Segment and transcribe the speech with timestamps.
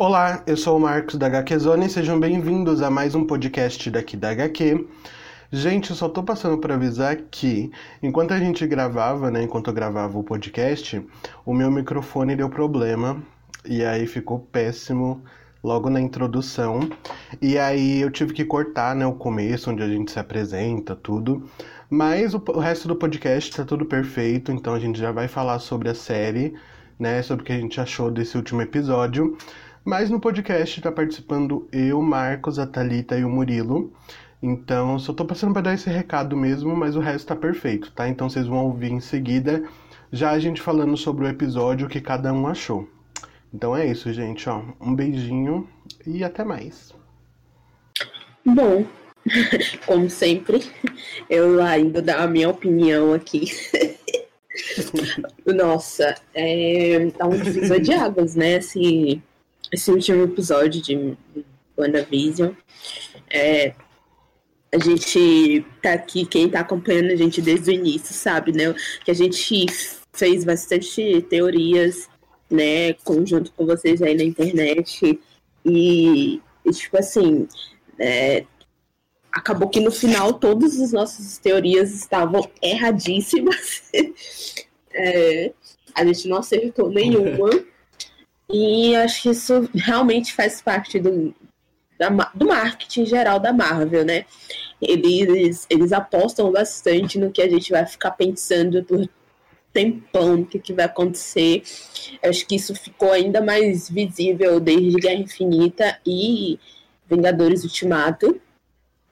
[0.00, 3.90] Olá, eu sou o Marcos da HQ Zone e sejam bem-vindos a mais um podcast
[3.90, 4.86] daqui da HQ.
[5.50, 9.74] Gente, eu só tô passando para avisar que, enquanto a gente gravava, né, enquanto eu
[9.74, 11.04] gravava o podcast,
[11.44, 13.20] o meu microfone deu problema
[13.64, 15.20] e aí ficou péssimo
[15.64, 16.78] logo na introdução.
[17.42, 21.50] E aí eu tive que cortar, né, o começo, onde a gente se apresenta, tudo.
[21.90, 25.58] Mas o, o resto do podcast tá tudo perfeito, então a gente já vai falar
[25.58, 26.54] sobre a série,
[26.96, 29.36] né, sobre o que a gente achou desse último episódio.
[29.84, 33.92] Mas no podcast tá participando eu, Marcos, a Thalita e o Murilo.
[34.42, 38.08] Então, só tô passando para dar esse recado mesmo, mas o resto tá perfeito, tá?
[38.08, 39.64] Então vocês vão ouvir em seguida
[40.12, 42.88] já a gente falando sobre o episódio que cada um achou.
[43.52, 44.62] Então é isso, gente, ó.
[44.80, 45.68] Um beijinho
[46.06, 46.94] e até mais.
[48.44, 48.86] Bom,
[49.86, 50.64] como sempre,
[51.28, 53.46] eu ainda dar a minha opinião aqui.
[55.46, 58.56] Nossa, é, tá um divisor de águas, né?
[58.56, 59.22] Esse,
[59.72, 61.16] esse último episódio de
[61.76, 62.52] WandaVision.
[63.30, 63.74] É,
[64.72, 68.74] a gente tá aqui, quem tá acompanhando a gente desde o início, sabe, né?
[69.04, 69.66] Que a gente
[70.12, 72.08] fez bastante teorias,
[72.50, 75.18] né, conjunto com vocês aí na internet.
[75.64, 77.46] E, e tipo assim,
[77.98, 78.44] é,
[79.32, 83.90] acabou que no final todas as nossas teorias estavam erradíssimas.
[84.92, 85.52] é,
[85.94, 87.50] a gente não acertou nenhuma.
[88.50, 91.34] E acho que isso realmente faz parte do,
[91.98, 94.24] da, do marketing geral da Marvel, né?
[94.80, 99.06] Eles, eles apostam bastante no que a gente vai ficar pensando por
[99.72, 101.62] tempão no que, que vai acontecer.
[102.22, 106.58] Acho que isso ficou ainda mais visível desde Guerra Infinita e
[107.08, 108.40] Vingadores Ultimato,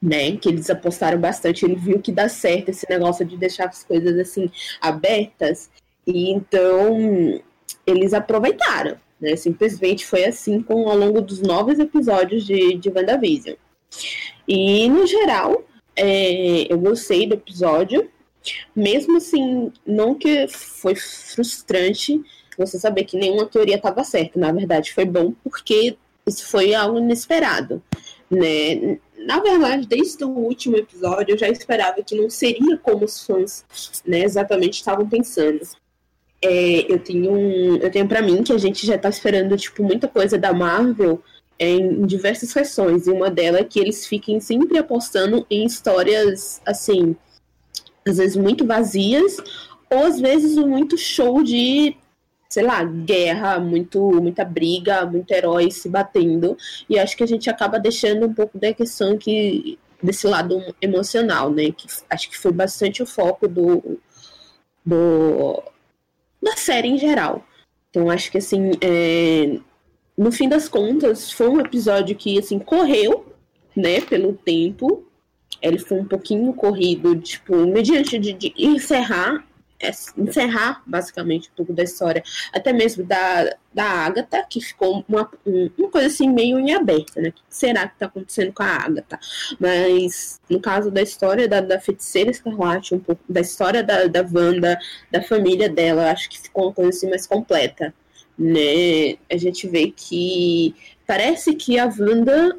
[0.00, 0.36] né?
[0.36, 1.64] Que eles apostaram bastante.
[1.64, 4.50] Ele viu que dá certo esse negócio de deixar as coisas assim
[4.80, 5.70] abertas.
[6.06, 7.42] E então
[7.86, 8.96] eles aproveitaram.
[9.20, 9.36] Né?
[9.36, 13.56] Simplesmente foi assim com ao longo dos nove episódios de, de WandaVision.
[14.46, 18.10] E, no geral, é, eu gostei do episódio.
[18.74, 22.22] Mesmo assim, não que foi frustrante
[22.56, 24.38] você saber que nenhuma teoria estava certa.
[24.38, 27.82] Na verdade, foi bom porque isso foi algo inesperado.
[28.30, 28.98] Né?
[29.18, 33.64] Na verdade, desde o último episódio, eu já esperava que não seria como os fãs
[34.06, 35.60] né, exatamente estavam pensando.
[36.48, 39.82] É, eu tenho um, eu tenho para mim que a gente já tá esperando tipo
[39.82, 41.20] muita coisa da Marvel
[41.58, 47.16] em diversas versões e uma delas é que eles fiquem sempre apostando em histórias assim,
[48.06, 49.38] às vezes muito vazias
[49.90, 51.96] ou às vezes muito show de
[52.48, 56.56] sei lá, guerra, muito muita briga, muito herói se batendo.
[56.88, 61.50] E acho que a gente acaba deixando um pouco da questão que desse lado emocional,
[61.50, 61.72] né?
[61.72, 63.98] Que acho que foi bastante o foco do
[64.84, 65.60] do
[66.42, 67.46] da série em geral.
[67.90, 69.58] Então acho que assim, é,
[70.16, 73.26] no fim das contas, foi um episódio que assim correu,
[73.74, 75.04] né, pelo tempo.
[75.62, 79.46] Ele foi um pouquinho corrido, tipo, mediante de, de encerrar
[80.16, 82.22] encerrar basicamente um pouco da história,
[82.52, 85.30] até mesmo da, da Agatha, que ficou uma,
[85.78, 87.28] uma coisa assim meio em aberta, né?
[87.28, 89.18] O que será que está acontecendo com a Agatha?
[89.60, 94.22] Mas no caso da história da, da feiticeira escarlate, um pouco da história da, da
[94.22, 94.78] Wanda,
[95.10, 97.94] da família dela, acho que ficou uma coisa assim mais completa.
[98.38, 99.16] Né?
[99.30, 100.74] A gente vê que
[101.06, 102.58] parece que a Wanda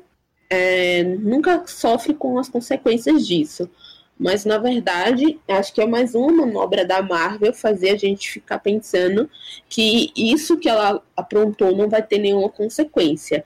[0.49, 3.69] é, nunca sofre com as consequências disso.
[4.19, 8.59] Mas, na verdade, acho que é mais uma manobra da Marvel fazer a gente ficar
[8.59, 9.29] pensando
[9.69, 13.45] que isso que ela aprontou não vai ter nenhuma consequência.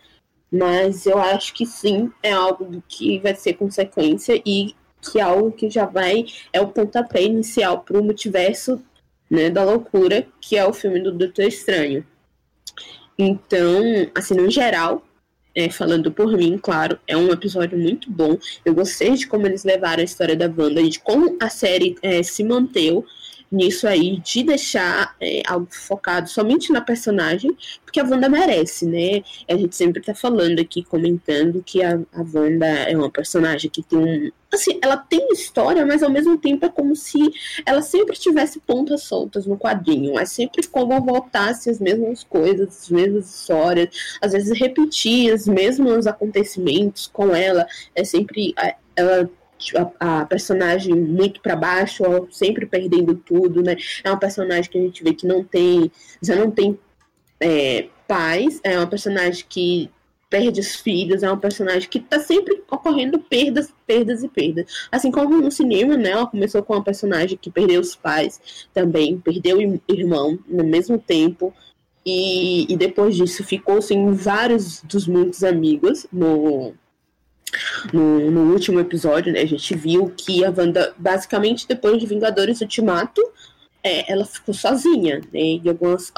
[0.51, 5.51] Mas eu acho que sim, é algo que vai ser consequência e que é algo
[5.51, 6.25] que já vai.
[6.53, 8.81] É o pontapé inicial para o multiverso
[9.29, 12.05] né, da loucura, que é o filme do Doutor Estranho.
[13.17, 13.81] Então,
[14.15, 15.03] assim, no geral,
[15.55, 18.37] é, falando por mim, claro, é um episódio muito bom.
[18.63, 21.95] Eu gostei de como eles levaram a história da Wanda e de como a série
[22.01, 23.03] é, se manteve
[23.51, 29.21] nisso aí, de deixar é, algo focado somente na personagem, porque a Wanda merece, né?
[29.49, 33.83] A gente sempre tá falando aqui, comentando que a, a Wanda é uma personagem que
[33.83, 34.31] tem um.
[34.53, 37.19] Assim, ela tem história, mas ao mesmo tempo é como se
[37.65, 40.17] ela sempre tivesse pontas soltas no quadrinho.
[40.19, 43.89] É sempre como voltasse as mesmas coisas, as mesmas histórias,
[44.21, 47.65] às vezes repetir os mesmos acontecimentos com ela.
[47.95, 48.53] É sempre.
[48.95, 49.29] Ela
[49.99, 53.75] a, a personagem muito para baixo, sempre perdendo tudo, né?
[54.03, 55.91] É uma personagem que a gente vê que não tem,
[56.21, 56.77] já não tem
[57.39, 59.89] é, paz, é uma personagem que
[60.29, 64.87] perde os filhos, é uma personagem que tá sempre ocorrendo perdas, perdas e perdas.
[64.89, 66.11] Assim como no cinema, né?
[66.11, 70.97] Ela começou com uma personagem que perdeu os pais também, perdeu o irmão no mesmo
[70.97, 71.53] tempo.
[72.05, 76.73] E, e depois disso ficou assim, vários dos muitos amigos no,
[77.91, 79.41] no, no, último episódio, né?
[79.41, 83.21] A gente viu que a Wanda, basicamente, depois de Vingadores Ultimato,
[83.83, 85.59] é, ela ficou sozinha, né?
[85.63, 86.11] E algumas,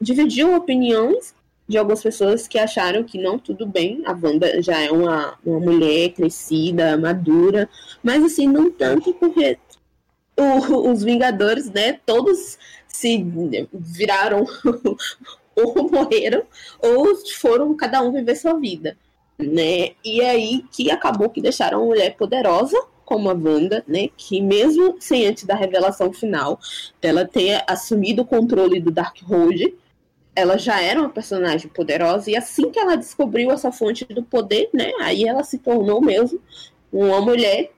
[0.00, 1.34] dividiu opiniões
[1.68, 5.58] de algumas pessoas que acharam que não, tudo bem, a Wanda já é uma, uma
[5.58, 7.68] mulher crescida, madura,
[8.02, 9.58] mas assim, não tanto porque
[10.36, 12.56] o, os Vingadores, né, todos
[12.86, 13.26] se
[13.72, 14.46] viraram
[15.56, 16.42] ou morreram
[16.78, 18.96] ou foram cada um viver sua vida,
[19.38, 19.90] né?
[20.04, 24.96] E aí que acabou que deixaram uma mulher poderosa como a Wanda, né, que mesmo
[24.98, 26.58] sem antes da revelação final
[27.00, 29.74] dela ter assumido o controle do Darkhold,
[30.34, 34.68] ela já era uma personagem poderosa e assim que ela descobriu essa fonte do poder,
[34.74, 36.40] né, aí ela se tornou mesmo
[36.92, 37.70] uma mulher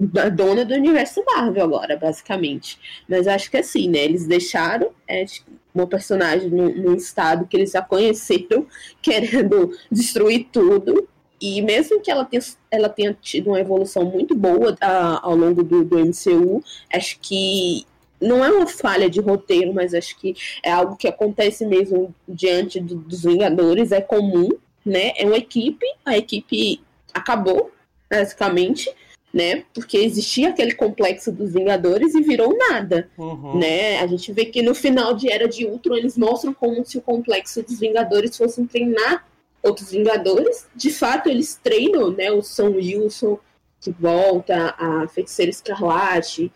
[0.00, 2.78] da dona do universo Marvel agora, basicamente.
[3.08, 4.00] Mas acho que assim, né?
[4.00, 5.24] Eles deixaram é,
[5.74, 8.66] uma personagem num, estado que eles já conheceram,
[9.00, 11.08] querendo destruir tudo.
[11.40, 15.62] E mesmo que ela tenha, ela tenha tido uma evolução muito boa a, ao longo
[15.62, 17.84] do, do MCU, acho que
[18.20, 22.80] não é uma falha de roteiro, mas acho que é algo que acontece mesmo diante
[22.80, 24.48] do, dos Vingadores, é comum,
[24.86, 25.12] né?
[25.16, 26.80] É uma equipe, a equipe
[27.12, 27.72] acabou,
[28.08, 28.88] basicamente,
[29.32, 29.64] né?
[29.72, 33.58] Porque existia aquele complexo dos Vingadores e virou nada, uhum.
[33.58, 33.98] né?
[34.00, 37.02] A gente vê que no final de Era de Ultron eles mostram como se o
[37.02, 39.26] complexo dos Vingadores fosse treinar
[39.62, 40.66] outros Vingadores.
[40.74, 42.30] De fato, eles treinam, né?
[42.30, 43.38] O Sam Wilson
[43.82, 46.52] que volta, a Feiticeira Escarlate,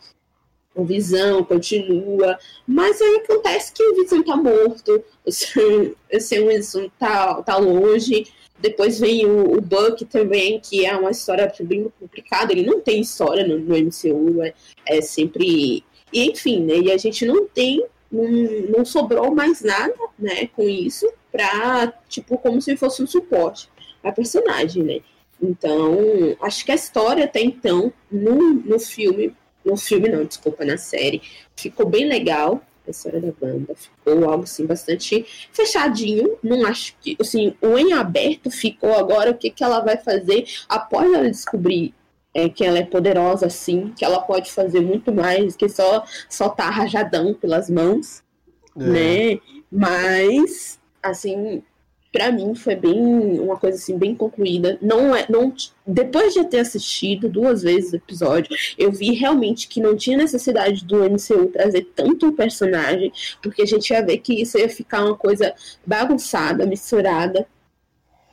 [0.75, 6.44] o Visão continua, mas aí acontece que o Visão tá morto, o Sam, o Sam
[6.44, 11.91] Wilson tá, tá longe, depois vem o, o, Buck também, que é uma história bem
[12.00, 12.53] complicada.
[12.53, 14.55] Ele não tem história no, no MCU, é,
[14.87, 15.85] é, sempre.
[16.12, 16.79] E, enfim, né?
[16.79, 17.85] E a gente não tem.
[18.11, 18.25] Não,
[18.79, 23.69] não sobrou mais nada, né, com isso, pra, tipo, como se fosse um suporte
[24.03, 25.00] a personagem, né?
[25.43, 25.99] Então,
[26.41, 31.20] acho que a história até então, no, no filme, no filme não, desculpa, na série,
[31.56, 33.74] ficou bem legal, a história da banda.
[33.74, 36.38] Ficou algo assim bastante fechadinho.
[36.42, 40.46] Não acho que assim, o em aberto ficou agora o que, que ela vai fazer
[40.68, 41.94] após ela descobrir
[42.34, 46.70] é, que ela é poderosa assim, que ela pode fazer muito mais que só soltar
[46.70, 48.22] rajadão pelas mãos,
[48.78, 48.84] é.
[48.84, 49.40] né?
[49.72, 51.62] Mas assim,
[52.16, 52.98] para mim foi bem
[53.38, 54.78] uma coisa assim bem concluída.
[54.80, 55.52] Não é, não
[55.86, 60.82] depois de ter assistido duas vezes o episódio, eu vi realmente que não tinha necessidade
[60.86, 65.14] do MCU trazer tanto personagem, porque a gente ia ver que isso ia ficar uma
[65.14, 65.54] coisa
[65.84, 67.46] bagunçada, misturada.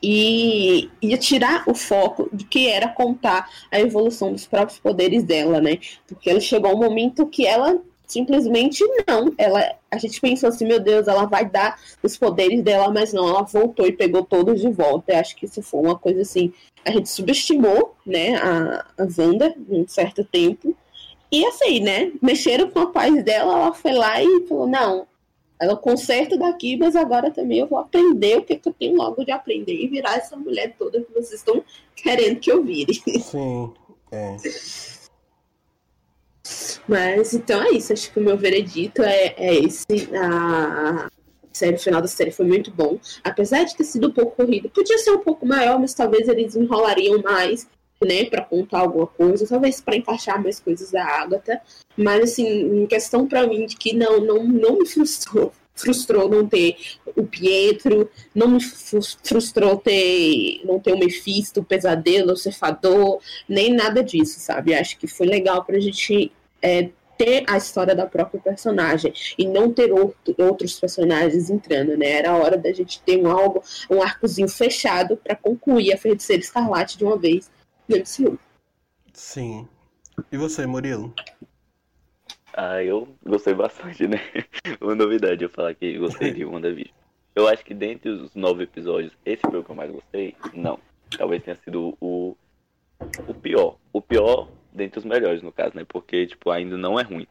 [0.02, 5.62] E ia tirar o foco do que era contar a evolução dos próprios poderes dela,
[5.62, 5.78] né?
[6.08, 9.34] Porque ela chegou um momento que ela Simplesmente não.
[9.38, 13.28] Ela, a gente pensou assim, meu Deus, ela vai dar os poderes dela, mas não,
[13.28, 15.14] ela voltou e pegou todos de volta.
[15.14, 16.54] Eu acho que isso foi uma coisa assim.
[16.86, 20.76] A gente subestimou, né, a, a Wanda um certo tempo.
[21.32, 22.12] E assim, né?
[22.22, 25.08] Mexeram com a paz dela, ela foi lá e falou, não,
[25.60, 29.24] ela conserta daqui, mas agora também eu vou aprender o que, que eu tenho logo
[29.24, 31.64] de aprender e virar essa mulher toda que vocês estão
[31.96, 32.94] querendo que eu vire.
[32.94, 33.72] Sim,
[34.12, 34.36] é.
[36.88, 39.86] Mas então é isso, acho que o meu veredito é, é esse.
[40.16, 41.10] A
[41.52, 43.00] série, o final da série foi muito bom.
[43.24, 46.56] Apesar de ter sido um pouco corrido, podia ser um pouco maior, mas talvez eles
[46.56, 47.68] enrolariam mais,
[48.04, 51.62] né, para contar alguma coisa, talvez para encaixar mais coisas da Agatha.
[51.96, 55.54] Mas assim, em questão para mim de que não, não, não me frustrou.
[55.76, 56.78] Frustrou não ter
[57.16, 63.74] o Pietro, não me frustrou ter não ter o Mephisto, o Pesadelo, o Cefador, nem
[63.74, 64.74] nada disso, sabe?
[64.74, 69.72] Acho que foi legal pra gente é, ter a história da própria personagem e não
[69.72, 72.12] ter outro, outros personagens entrando, né?
[72.12, 76.42] Era a hora da gente ter um algo, um arcozinho fechado para concluir a Feiticeira
[76.42, 77.50] Escarlate de uma vez
[77.88, 78.40] no MCU.
[79.14, 79.68] Sim.
[80.32, 81.14] E você, Murilo?
[82.54, 84.18] Ah, eu gostei bastante, né?
[84.80, 86.94] Uma novidade eu falar que gostei de WandaVision.
[87.36, 90.36] Eu acho que dentre os nove episódios, esse foi o que eu mais gostei?
[90.54, 90.80] Não.
[91.18, 92.38] Talvez tenha sido o,
[93.28, 93.78] o pior.
[93.92, 95.84] O pior dentre os melhores, no caso, né?
[95.84, 97.28] Porque, tipo, ainda não é ruim.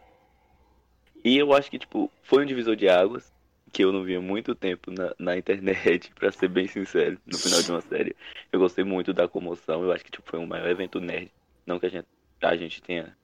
[1.25, 3.33] E eu acho que, tipo, foi um divisor de águas
[3.73, 7.63] que eu não via muito tempo na, na internet, para ser bem sincero, no final
[7.63, 8.17] de uma série.
[8.51, 11.31] Eu gostei muito da comoção, eu acho que, tipo, foi o maior evento nerd.
[11.65, 12.07] Não que a gente,
[12.43, 13.17] a gente tenha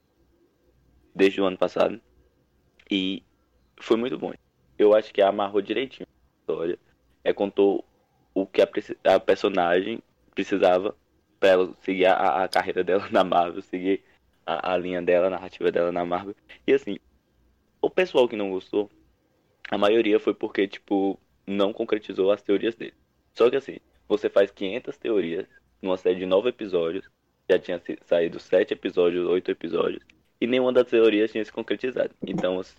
[1.18, 2.00] desde o ano passado.
[2.88, 3.24] E
[3.80, 4.32] foi muito bom.
[4.78, 6.78] Eu acho que amarrou direitinho a história.
[7.24, 7.84] É, contou
[8.32, 8.68] o que a,
[9.14, 10.00] a personagem
[10.32, 10.94] precisava
[11.40, 14.04] para ela seguir a, a, carreira dela na Marvel, seguir
[14.46, 16.36] a, a, linha dela, a narrativa dela na Marvel.
[16.64, 16.98] E assim,
[17.82, 18.88] o pessoal que não gostou,
[19.68, 22.94] a maioria foi porque, tipo, não concretizou as teorias dele.
[23.34, 25.46] Só que assim, você faz 500 teorias
[25.82, 27.10] numa série de nove episódios,
[27.50, 30.04] já tinha saído sete episódios, oito episódios,
[30.40, 32.14] e nenhuma das teorias tinha se concretizado.
[32.26, 32.76] Então, assim,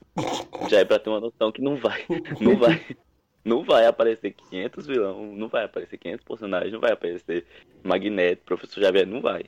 [0.69, 2.05] já é pra ter uma noção que não vai,
[2.39, 2.97] não vai,
[3.43, 7.45] não vai aparecer 500 vilão, não vai aparecer 500 personagens, não vai aparecer
[7.83, 9.45] Magneto, Professor Xavier, não vai.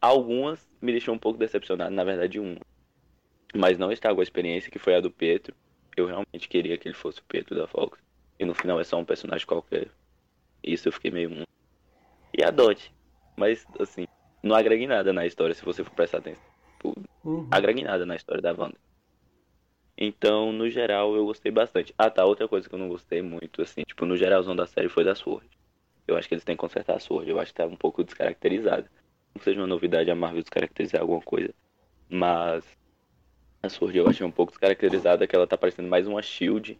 [0.00, 2.60] Algumas me deixou um pouco decepcionado, na verdade uma.
[3.54, 5.54] Mas não estragou a experiência, que foi a do Pedro.
[5.96, 7.98] Eu realmente queria que ele fosse o Pedro da Fox.
[8.38, 9.88] E no final é só um personagem qualquer.
[10.62, 11.46] Isso eu fiquei meio.
[12.36, 12.92] E a Dodge.
[13.36, 14.06] Mas, assim,
[14.42, 16.53] não agrega nada na história se você for prestar atenção.
[16.84, 17.48] Tipo, uhum.
[17.50, 18.76] agrega nada na história da Wanda.
[19.96, 21.94] Então, no geral, eu gostei bastante.
[21.96, 22.24] Ah, tá.
[22.24, 25.14] Outra coisa que eu não gostei muito, assim, tipo, no geralzão da série foi da
[25.14, 25.48] Sword.
[26.06, 27.30] Eu acho que eles têm que consertar a Sword.
[27.30, 28.90] Eu acho que tá um pouco descaracterizada.
[29.34, 31.54] Não seja uma novidade a Marvel descaracterizar alguma coisa.
[32.08, 32.64] Mas
[33.62, 36.78] a Sword eu achei um pouco descaracterizada, que ela tá parecendo mais uma Shield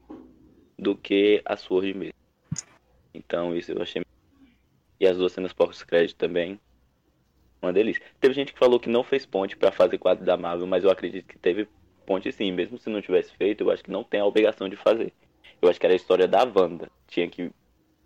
[0.78, 2.14] do que a Sword mesmo.
[3.14, 4.04] Então, isso eu achei.
[5.00, 6.60] E as duas cenas pós-crédito também.
[7.64, 8.02] Uma delícia.
[8.20, 10.90] Teve gente que falou que não fez ponte pra fase 4 da Marvel, mas eu
[10.90, 11.66] acredito que teve
[12.04, 14.76] ponte sim, mesmo se não tivesse feito, eu acho que não tem a obrigação de
[14.76, 15.14] fazer.
[15.62, 16.90] Eu acho que era a história da Wanda.
[17.08, 17.50] Tinha que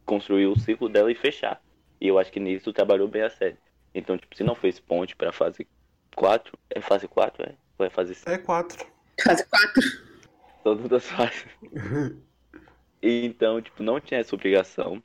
[0.07, 1.61] construir o ciclo dela e fechar.
[2.01, 3.57] E eu acho que nisso trabalhou bem a série.
[3.93, 5.67] Então, tipo, se não fez ponte pra fase
[6.15, 7.55] 4, é fase 4, é?
[7.77, 8.31] Ou é fase 5?
[8.31, 8.87] É 4.
[9.25, 9.83] Fase 4.
[10.63, 11.47] Todas as fases.
[13.03, 15.03] então, tipo, não tinha essa obrigação.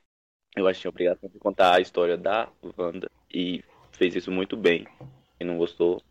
[0.56, 3.10] Eu acho que tinha obrigação de contar a história da Wanda.
[3.34, 3.64] E
[4.04, 4.86] fez isso muito bem.
[5.38, 6.02] Quem não gostou,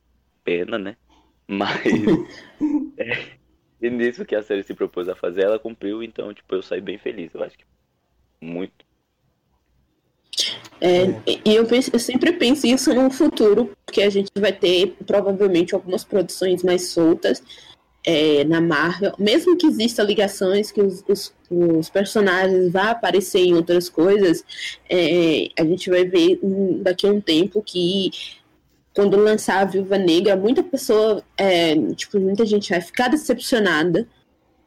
[0.42, 0.96] pena, né?
[1.46, 1.84] Mas
[2.96, 3.32] é,
[3.80, 6.80] e nisso que a série se propôs a fazer, ela cumpriu, então, tipo, eu saí
[6.80, 7.64] bem feliz, eu acho que
[8.40, 8.86] muito.
[10.80, 11.04] É,
[11.44, 15.74] e eu, penso, eu sempre penso isso no futuro, porque a gente vai ter provavelmente
[15.74, 17.42] algumas produções mais soltas
[18.04, 23.54] é, na Marvel, mesmo que exista ligações que os, os, os personagens vá aparecer em
[23.54, 24.44] outras coisas,
[24.90, 26.40] é, a gente vai ver
[26.80, 28.10] daqui a um tempo que
[28.94, 34.06] quando lançar a Viúva Negra, muita pessoa, é, tipo, muita gente vai ficar decepcionada,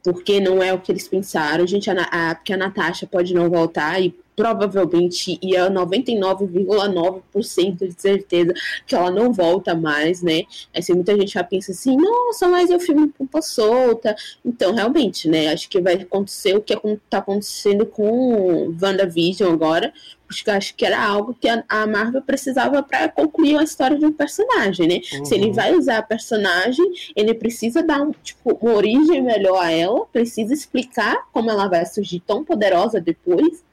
[0.04, 1.64] porque não é o que eles pensaram.
[1.64, 8.02] A gente, a, a, porque a Natasha pode não voltar e provavelmente ia 99,9% de
[8.02, 8.54] certeza
[8.86, 10.44] que ela não volta mais, né?
[10.76, 14.16] Assim, muita gente já pensa assim, nossa, mas é o filme culpa solta.
[14.44, 15.54] Então, realmente, né?
[15.54, 19.94] Acho que vai acontecer o que está acontecendo com WandaVision agora,
[20.28, 24.12] porque acho que era algo que a Marvel precisava para concluir a história de um
[24.12, 25.02] personagem, né?
[25.14, 25.26] Uhum.
[25.26, 25.54] Se ele uhum.
[25.54, 30.54] vai usar a personagem, ele precisa dar um, tipo, uma origem melhor a ela, precisa
[30.54, 33.64] explicar como ela vai surgir tão poderosa depois,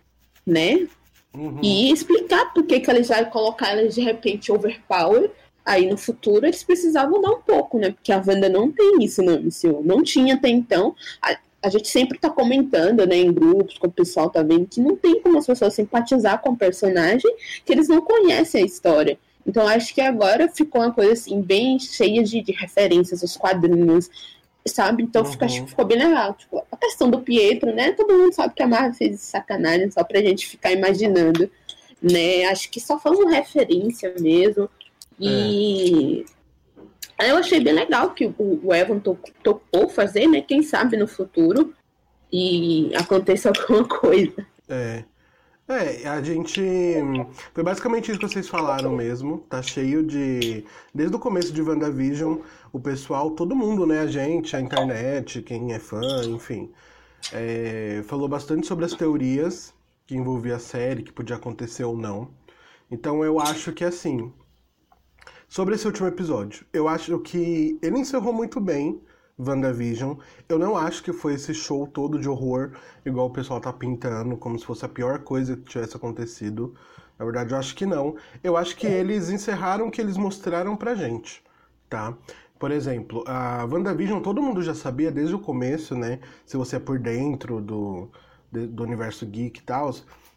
[0.46, 0.86] né?
[1.34, 1.58] Uhum.
[1.62, 5.30] E explicar por que, que eles vão colocar ela de repente overpower.
[5.64, 7.92] Aí no futuro eles precisavam dar um pouco, né?
[7.92, 9.82] Porque a Wanda não tem isso no MCU.
[9.84, 10.94] Não tinha até então
[11.62, 14.96] a gente sempre tá comentando, né, em grupos, com o pessoal tá vendo, que não
[14.96, 17.32] tem como as pessoas simpatizar com o personagem,
[17.64, 19.16] que eles não conhecem a história.
[19.46, 24.10] Então acho que agora ficou uma coisa assim, bem cheia de, de referências, os quadrinhos,
[24.66, 25.02] sabe?
[25.02, 25.30] Então uhum.
[25.30, 26.34] fica, acho que ficou bem legal.
[26.34, 27.92] Tipo, a questão do Pietro, né?
[27.92, 31.50] Todo mundo sabe que a Marvel fez sacanagem só pra gente ficar imaginando.
[32.00, 32.44] Né?
[32.46, 34.68] Acho que só foi uma referência mesmo.
[35.18, 36.24] E.
[37.18, 39.00] É eu achei bem legal que o Evan
[39.42, 40.40] topou fazer, né?
[40.40, 41.72] Quem sabe no futuro
[42.32, 44.46] e aconteça alguma coisa.
[44.68, 45.04] É.
[45.68, 46.60] É, a gente.
[47.54, 49.38] Foi basicamente isso que vocês falaram mesmo.
[49.48, 50.64] Tá cheio de.
[50.94, 52.38] Desde o começo de WandaVision,
[52.72, 54.00] o pessoal, todo mundo, né?
[54.00, 56.70] A gente, a internet, quem é fã, enfim.
[57.32, 58.02] É...
[58.06, 59.72] Falou bastante sobre as teorias
[60.06, 62.30] que envolvia a série, que podia acontecer ou não.
[62.90, 64.32] Então eu acho que assim.
[65.48, 69.00] Sobre esse último episódio, eu acho que ele encerrou muito bem
[69.46, 70.16] WandaVision.
[70.48, 72.72] Eu não acho que foi esse show todo de horror,
[73.04, 76.74] igual o pessoal tá pintando, como se fosse a pior coisa que tivesse acontecido.
[77.18, 78.16] Na verdade, eu acho que não.
[78.42, 81.42] Eu acho que eles encerraram o que eles mostraram pra gente,
[81.88, 82.16] tá?
[82.58, 86.20] Por exemplo, a WandaVision todo mundo já sabia desde o começo, né?
[86.46, 88.08] Se você é por dentro do,
[88.50, 89.92] do universo geek e tal,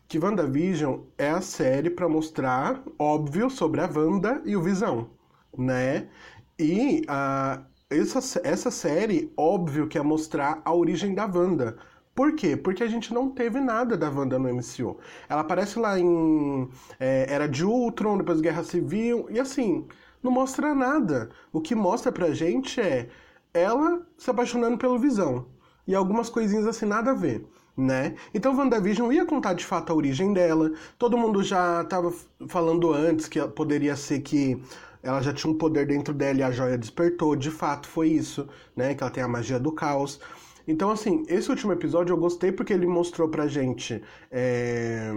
[0.07, 5.09] que WandaVision é a série para mostrar, óbvio, sobre a Wanda e o Visão,
[5.57, 6.07] né?
[6.57, 7.63] E uh,
[7.99, 11.77] essa, essa série, óbvio, que é mostrar a origem da Wanda.
[12.13, 12.55] Por quê?
[12.55, 14.97] Porque a gente não teve nada da Wanda no MCU.
[15.27, 19.85] Ela aparece lá em é, Era de Ultron, depois Guerra Civil, e assim,
[20.23, 21.29] não mostra nada.
[21.51, 23.09] O que mostra pra gente é
[23.53, 25.47] ela se apaixonando pelo Visão.
[25.87, 27.45] E algumas coisinhas assim, nada a ver
[27.77, 28.15] né?
[28.33, 30.71] Então WandaVision ia contar de fato a origem dela.
[30.97, 32.13] Todo mundo já estava
[32.47, 34.61] falando antes que poderia ser que
[35.05, 37.35] ela já tinha um poder dentro dela e a joia despertou.
[37.35, 38.95] De fato foi isso, né?
[38.95, 40.19] Que ela tem a magia do caos.
[40.67, 45.11] Então, assim, esse último episódio eu gostei porque ele mostrou pra gente é,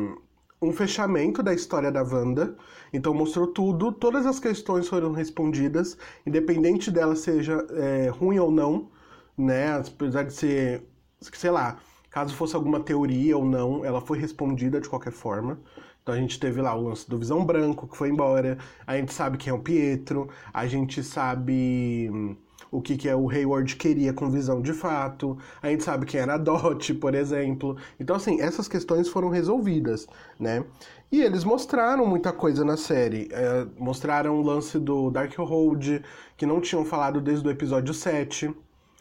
[0.61, 2.55] um fechamento da história da Wanda.
[2.93, 8.91] Então, mostrou tudo, todas as questões foram respondidas, independente dela seja é, ruim ou não,
[9.39, 9.73] né?
[9.79, 10.83] Apesar de ser,
[11.21, 11.79] sei lá,
[12.11, 15.59] caso fosse alguma teoria ou não, ela foi respondida de qualquer forma.
[16.03, 18.57] Então a gente teve lá o lance do Visão Branco, que foi embora.
[18.87, 20.29] A gente sabe quem é o Pietro.
[20.55, 22.35] A gente sabe hum,
[22.71, 25.37] o que, que é o Hayward queria com visão de fato.
[25.63, 27.77] A gente sabe quem era a Dot, por exemplo.
[28.01, 30.07] Então, assim, essas questões foram resolvidas,
[30.41, 30.65] né?
[31.11, 33.29] E eles mostraram muita coisa na série.
[33.31, 36.03] É, mostraram o lance do Darkhold,
[36.37, 38.55] que não tinham falado desde o episódio 7,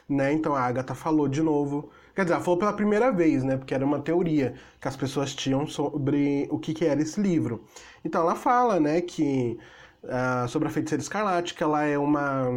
[0.10, 0.32] né?
[0.34, 1.90] Então a Agatha falou de novo.
[2.18, 3.58] Quer dizer, ela falou pela primeira vez, né?
[3.58, 7.64] Porque era uma teoria que as pessoas tinham sobre o que, que era esse livro.
[8.04, 9.60] Então ela fala, né, que
[10.04, 12.50] uh, sobre a feiticeira escarlate, que ela é uma,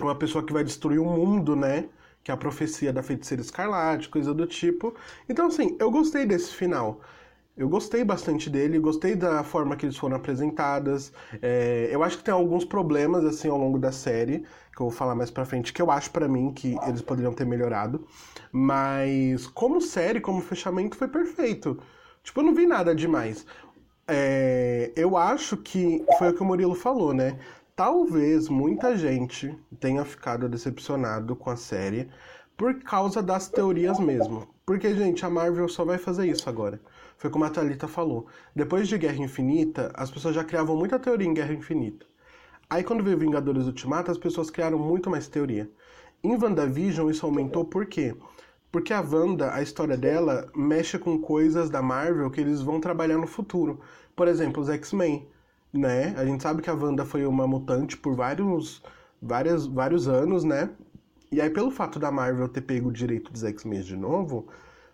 [0.00, 1.88] uma pessoa que vai destruir o mundo, né?
[2.24, 4.96] Que é a profecia da feiticeira escarlate, coisa do tipo.
[5.28, 7.00] Então, assim, eu gostei desse final.
[7.60, 11.12] Eu gostei bastante dele, gostei da forma que eles foram apresentadas.
[11.42, 14.90] É, eu acho que tem alguns problemas assim ao longo da série, que eu vou
[14.90, 18.06] falar mais pra frente, que eu acho para mim que eles poderiam ter melhorado.
[18.50, 21.78] Mas como série, como fechamento, foi perfeito.
[22.22, 23.44] Tipo, eu não vi nada demais.
[24.08, 27.38] É, eu acho que foi o que o Murilo falou, né?
[27.76, 32.08] Talvez muita gente tenha ficado decepcionado com a série
[32.56, 34.48] por causa das teorias mesmo.
[34.64, 36.80] Porque, gente, a Marvel só vai fazer isso agora.
[37.20, 38.26] Foi como a Thalita falou.
[38.56, 42.06] Depois de Guerra Infinita, as pessoas já criavam muita teoria em Guerra Infinita.
[42.68, 45.70] Aí quando veio Vingadores Ultimato, as pessoas criaram muito mais teoria.
[46.24, 48.16] Em WandaVision isso aumentou por quê?
[48.72, 53.18] Porque a Wanda, a história dela, mexe com coisas da Marvel que eles vão trabalhar
[53.18, 53.80] no futuro.
[54.16, 55.28] Por exemplo, os X-Men,
[55.70, 56.14] né?
[56.16, 58.82] A gente sabe que a Wanda foi uma mutante por vários,
[59.20, 60.70] várias, vários anos, né?
[61.30, 64.48] E aí, pelo fato da Marvel ter pego o direito dos X-Men de novo,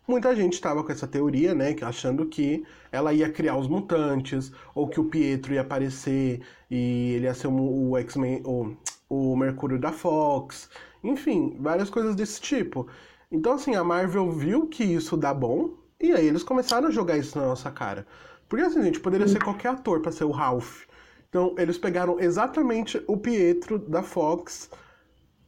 [0.07, 4.89] muita gente estava com essa teoria, né, achando que ela ia criar os mutantes, ou
[4.89, 8.77] que o Pietro ia aparecer e ele ia ser o, o X-Men, o,
[9.09, 10.69] o Mercúrio da Fox,
[11.03, 12.87] enfim, várias coisas desse tipo.
[13.31, 17.17] Então, assim, a Marvel viu que isso dá bom, e aí eles começaram a jogar
[17.17, 18.07] isso na nossa cara.
[18.49, 20.85] Porque assim, gente, poderia ser qualquer ator para ser o Ralph.
[21.29, 24.71] Então, eles pegaram exatamente o Pietro da Fox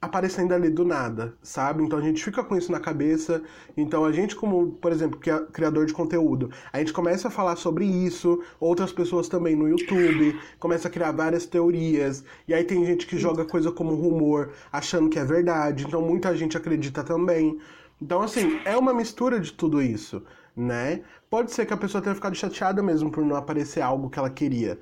[0.01, 1.83] aparecendo ali do nada, sabe?
[1.83, 3.43] Então a gente fica com isso na cabeça.
[3.77, 5.19] Então a gente, como, por exemplo,
[5.53, 10.39] criador de conteúdo, a gente começa a falar sobre isso, outras pessoas também no YouTube,
[10.59, 15.09] começa a criar várias teorias, e aí tem gente que joga coisa como rumor, achando
[15.09, 17.59] que é verdade, então muita gente acredita também.
[18.01, 20.23] Então, assim, é uma mistura de tudo isso,
[20.57, 21.03] né?
[21.29, 24.31] Pode ser que a pessoa tenha ficado chateada mesmo por não aparecer algo que ela
[24.31, 24.79] queria,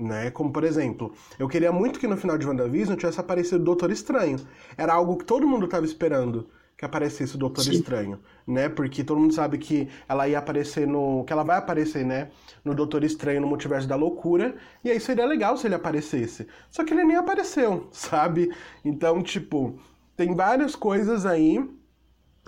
[0.00, 0.30] né?
[0.30, 3.90] Como, por exemplo, eu queria muito que no final de WandaVision tivesse aparecido o Doutor
[3.90, 4.38] Estranho.
[4.76, 7.72] Era algo que todo mundo estava esperando que aparecesse o Doutor Sim.
[7.72, 8.68] Estranho, né?
[8.70, 11.24] Porque todo mundo sabe que ela ia aparecer no...
[11.24, 12.30] que ela vai aparecer, né?
[12.64, 14.54] No Doutor Estranho, no Multiverso da Loucura.
[14.82, 16.46] E aí seria legal se ele aparecesse.
[16.70, 18.50] Só que ele nem apareceu, sabe?
[18.82, 19.78] Então, tipo,
[20.16, 21.62] tem várias coisas aí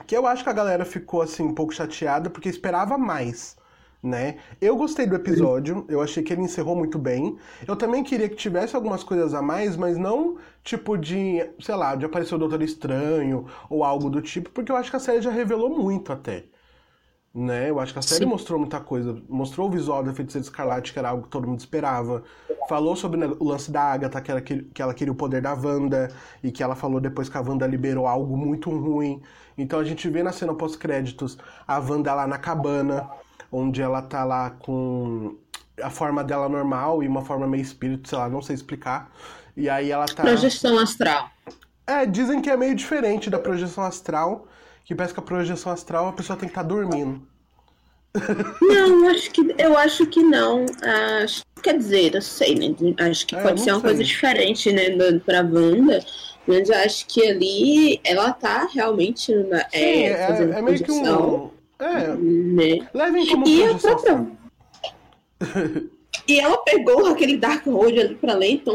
[0.06, 3.54] que eu acho que a galera ficou, assim, um pouco chateada porque esperava mais
[4.02, 4.38] né?
[4.60, 7.38] Eu gostei do episódio, eu achei que ele encerrou muito bem.
[7.66, 11.94] Eu também queria que tivesse algumas coisas a mais, mas não tipo de, sei lá,
[11.94, 15.22] de aparecer o Doutor Estranho ou algo do tipo, porque eu acho que a série
[15.22, 16.44] já revelou muito até.
[17.34, 17.70] Né?
[17.70, 18.30] Eu acho que a série Sim.
[18.30, 19.16] mostrou muita coisa.
[19.28, 22.22] Mostrou o visual da Feiticeira Escarlate, que era algo que todo mundo esperava.
[22.68, 25.40] Falou sobre né, o lance da Agatha, que, era, que, que ela queria o poder
[25.40, 26.10] da Wanda,
[26.42, 29.22] e que ela falou depois que a Wanda liberou algo muito ruim.
[29.56, 33.08] Então a gente vê na cena pós-créditos a Wanda lá na cabana,
[33.52, 35.36] onde ela tá lá com
[35.80, 39.12] a forma dela normal e uma forma meio espírito, sei lá, não sei explicar.
[39.56, 40.22] E aí ela tá.
[40.22, 41.30] Projeção astral.
[41.86, 44.48] É, dizem que é meio diferente da projeção astral,
[44.84, 47.20] que parece que a projeção astral a pessoa tem que estar tá dormindo.
[48.60, 50.66] Não, acho que eu acho que não.
[51.22, 52.74] Acho, quer dizer, eu sei, né?
[52.98, 53.90] Acho que é, pode ser uma sei.
[53.90, 54.90] coisa diferente, né,
[55.24, 56.04] pra Wanda.
[56.46, 60.90] Mas eu acho que ali ela tá realmente na, Sim, é, é, é meio que
[60.90, 61.50] um,
[61.84, 62.14] é.
[62.16, 62.88] Né?
[62.92, 64.26] Levem como e a própria...
[66.28, 68.74] E ela pegou aquele Dark Road ali pra ler, então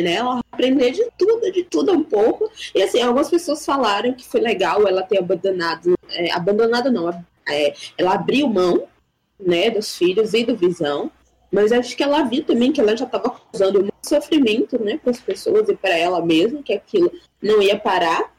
[0.00, 0.14] né?
[0.14, 2.50] Ela aprender de tudo, de tudo um pouco.
[2.74, 7.08] E assim, algumas pessoas falaram que foi legal ela ter abandonado, é, abandonado não,
[7.48, 8.84] é, ela abriu mão,
[9.38, 11.10] né, dos filhos e do Visão.
[11.50, 15.10] Mas acho que ela viu também que ela já estava causando muito sofrimento, né, para
[15.10, 17.10] as pessoas e para ela mesma, que aquilo
[17.42, 18.32] não ia parar,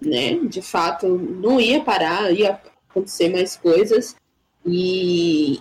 [0.00, 0.38] né?
[0.44, 4.16] De fato, não ia parar, ia acontecer mais coisas.
[4.64, 5.60] E,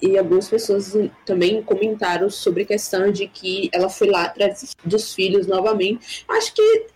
[0.00, 5.14] e algumas pessoas também comentaram sobre a questão de que ela foi lá atrás dos
[5.14, 6.24] filhos novamente.
[6.28, 6.86] Acho que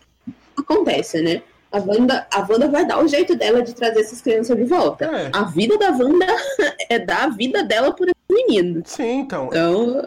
[0.57, 1.43] acontece, né?
[1.71, 5.05] A Wanda, a Wanda vai dar o jeito dela de trazer essas crianças de volta.
[5.05, 5.31] É.
[5.35, 6.27] A vida da Wanda
[6.89, 8.83] é dar a vida dela por esse menino.
[8.87, 9.47] Sim, então.
[9.49, 10.07] Então,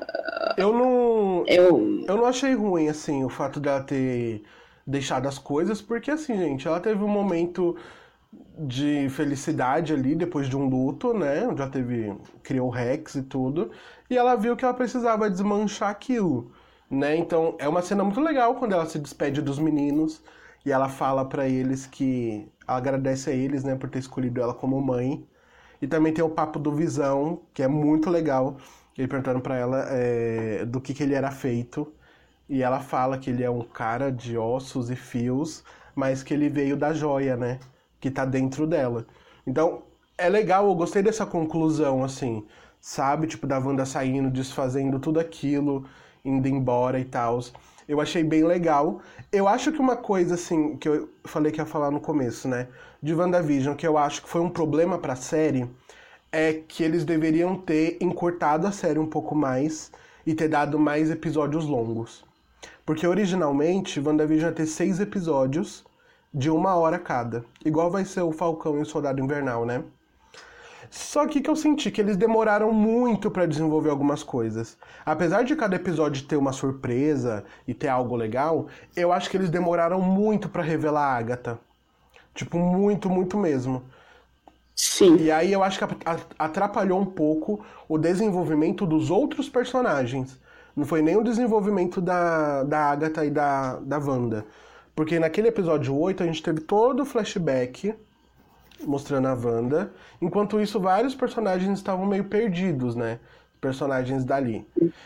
[0.58, 1.44] Eu não.
[1.48, 2.04] eu.
[2.08, 4.42] Eu não achei ruim, assim, o fato dela ter
[4.88, 7.78] deixado as coisas, porque, assim, gente, ela teve um momento
[8.58, 11.48] de felicidade ali, depois de um luto, né?
[11.58, 12.16] Já teve.
[12.44, 13.72] criou Rex e tudo.
[14.10, 16.52] E ela viu que ela precisava desmanchar aquilo,
[16.90, 17.16] né?
[17.16, 20.22] Então, é uma cena muito legal quando ela se despede dos meninos
[20.66, 22.48] e ela fala pra eles que.
[22.68, 25.26] Ela agradece a eles, né, por ter escolhido ela como mãe.
[25.82, 28.58] E também tem o papo do Visão, que é muito legal.
[28.98, 31.92] Ele perguntando pra ela é, do que, que ele era feito.
[32.48, 35.64] E ela fala que ele é um cara de ossos e fios,
[35.96, 37.60] mas que ele veio da joia, né?
[38.02, 39.06] Que tá dentro dela.
[39.48, 39.84] Então,
[40.18, 42.46] é legal, eu gostei dessa conclusão, assim,
[42.80, 43.28] sabe?
[43.28, 45.86] Tipo, da Wanda saindo, desfazendo tudo aquilo,
[46.26, 47.40] indo embora e tal.
[47.88, 49.02] Eu achei bem legal.
[49.32, 52.68] Eu acho que uma coisa, assim, que eu falei que ia falar no começo, né?
[53.02, 55.70] De WandaVision, que eu acho que foi um problema pra série,
[56.32, 59.92] é que eles deveriam ter encurtado a série um pouco mais
[60.26, 62.24] e ter dado mais episódios longos.
[62.86, 65.84] Porque originalmente, WandaVision ia ter seis episódios
[66.34, 67.44] de uma hora cada.
[67.66, 69.84] Igual vai ser o Falcão e o Soldado Invernal, né?
[70.90, 74.78] Só que que eu senti que eles demoraram muito pra desenvolver algumas coisas.
[75.06, 79.50] Apesar de cada episódio ter uma surpresa e ter algo legal, eu acho que eles
[79.50, 81.60] demoraram muito pra revelar a Agatha.
[82.34, 83.84] Tipo, muito, muito mesmo.
[84.76, 85.18] Sim.
[85.18, 85.96] E aí eu acho que
[86.38, 90.38] atrapalhou um pouco o desenvolvimento dos outros personagens.
[90.76, 94.46] Não foi nem o desenvolvimento da, da Agatha e da, da Wanda.
[94.96, 97.94] Porque naquele episódio 8 a gente teve todo o flashback
[98.86, 99.92] mostrando a Wanda.
[100.22, 103.20] Enquanto isso, vários personagens estavam meio perdidos, né?
[103.60, 104.66] Personagens dali.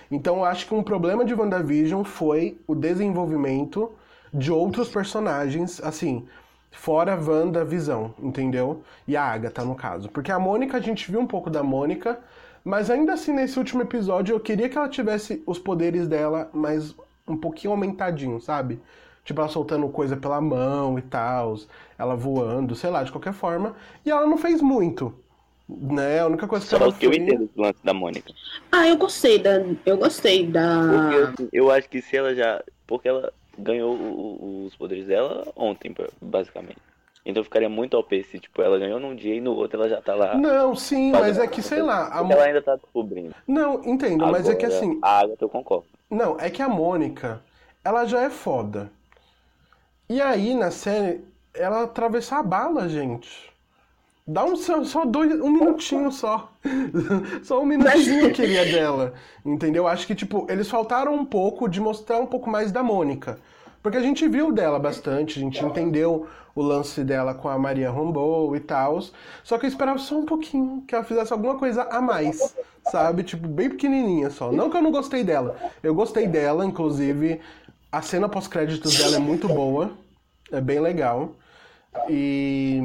[0.10, 3.92] Então eu acho que um problema de WandaVision foi o desenvolvimento
[4.34, 6.26] de outros personagens, assim,
[6.72, 8.84] fora Wanda Visão, entendeu?
[9.08, 10.10] E a Agatha, no caso.
[10.10, 12.20] Porque a Mônica, a gente viu um pouco da Mônica,
[12.64, 16.96] mas ainda assim, nesse último episódio, eu queria que ela tivesse os poderes dela mais
[17.28, 18.80] um pouquinho aumentadinho, sabe?
[19.26, 21.58] Tipo, ela soltando coisa pela mão e tal,
[21.98, 23.76] ela voando, sei lá, de qualquer forma.
[24.06, 25.14] E ela não fez muito,
[25.68, 26.20] né?
[26.20, 28.32] A única coisa que Só ela que eu entendo do lance da Mônica.
[28.72, 29.64] Ah, eu gostei da.
[29.84, 30.80] Eu gostei da.
[30.80, 32.64] Porque assim, eu acho que se ela já.
[32.86, 36.78] Porque ela ganhou os poderes dela ontem, basicamente.
[37.26, 40.00] Então ficaria muito OP se, tipo, ela ganhou num dia e no outro ela já
[40.00, 40.38] tá lá.
[40.38, 42.08] Não, sim, mas é que, sei lá...
[42.14, 42.20] A...
[42.20, 43.34] Ela ainda tá descobrindo.
[43.48, 45.00] Não, entendo, mas é que Agora, assim...
[45.02, 45.88] A Agatha eu concordo.
[46.08, 47.42] Não, é que a Mônica,
[47.84, 48.92] ela já é foda.
[50.08, 53.52] E aí, na série, ela atravessar a bala, gente.
[54.28, 56.52] Dá um só, dois, um minutinho só.
[57.44, 59.14] só um minutinho que queria dela.
[59.44, 59.88] Entendeu?
[59.88, 63.40] Acho que, tipo, eles faltaram um pouco de mostrar um pouco mais da Mônica.
[63.82, 67.92] Porque a gente viu dela bastante, a gente entendeu o lance dela com a Maria
[67.92, 69.00] Rambeau e tal.
[69.44, 72.56] Só que eu esperava só um pouquinho, que ela fizesse alguma coisa a mais,
[72.90, 73.24] sabe?
[73.24, 74.52] Tipo, bem pequenininha só.
[74.52, 75.56] Não que eu não gostei dela.
[75.84, 77.42] Eu gostei dela, inclusive,
[77.96, 79.92] a cena pós-créditos dela é muito boa.
[80.52, 81.36] É bem legal.
[82.10, 82.82] E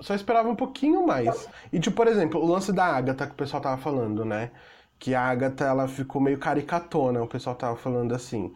[0.00, 1.48] só esperava um pouquinho mais.
[1.72, 4.50] E, tipo, por exemplo, o lance da Agatha que o pessoal tava falando, né?
[4.98, 8.52] Que a Agatha, ela ficou meio caricatona, o pessoal tava falando assim.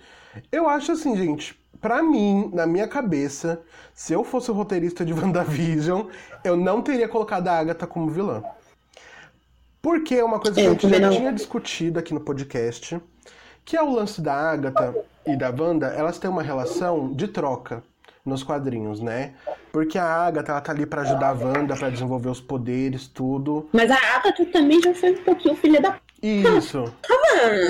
[0.51, 3.63] Eu acho assim, gente, pra mim, na minha cabeça,
[3.95, 6.09] se eu fosse o roteirista de WandaVision,
[6.43, 8.43] eu não teria colocado a Agatha como vilã.
[9.81, 11.11] Porque é uma coisa que a gente já não.
[11.11, 13.01] tinha discutido aqui no podcast,
[13.65, 14.95] que é o lance da Agatha
[15.27, 17.83] e da Wanda, elas têm uma relação de troca
[18.25, 19.33] nos quadrinhos, né?
[19.73, 23.69] Porque a Agatha, ela tá ali pra ajudar a Wanda, pra desenvolver os poderes, tudo.
[23.73, 26.85] Mas a Agatha também já foi um pouquinho filha da Isso.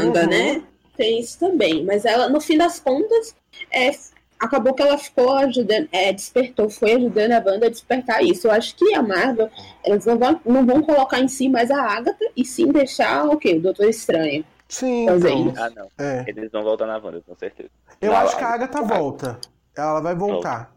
[0.01, 0.27] Wanda, Uhum.
[0.29, 0.63] né?
[0.97, 1.85] Tem isso também.
[1.85, 3.35] Mas ela, no fim das contas,
[3.73, 3.91] é,
[4.39, 8.47] acabou que ela ficou ajudando, é, despertou, foi ajudando a Wanda a despertar isso.
[8.47, 9.51] Eu acho que a Marvel,
[9.85, 13.37] eles não vão, não vão colocar em si mais a Agatha e sim deixar o
[13.37, 13.55] quê?
[13.55, 14.45] O Doutor Estranho.
[14.69, 15.65] Sim, Fazer então.
[15.65, 15.89] Ah, não.
[15.99, 16.25] É.
[16.27, 17.71] Eles vão voltar na Wanda, com certeza.
[18.01, 18.83] Eu Na acho que a Agatha.
[18.83, 19.39] Volta.
[19.77, 20.75] Ela vai voltar.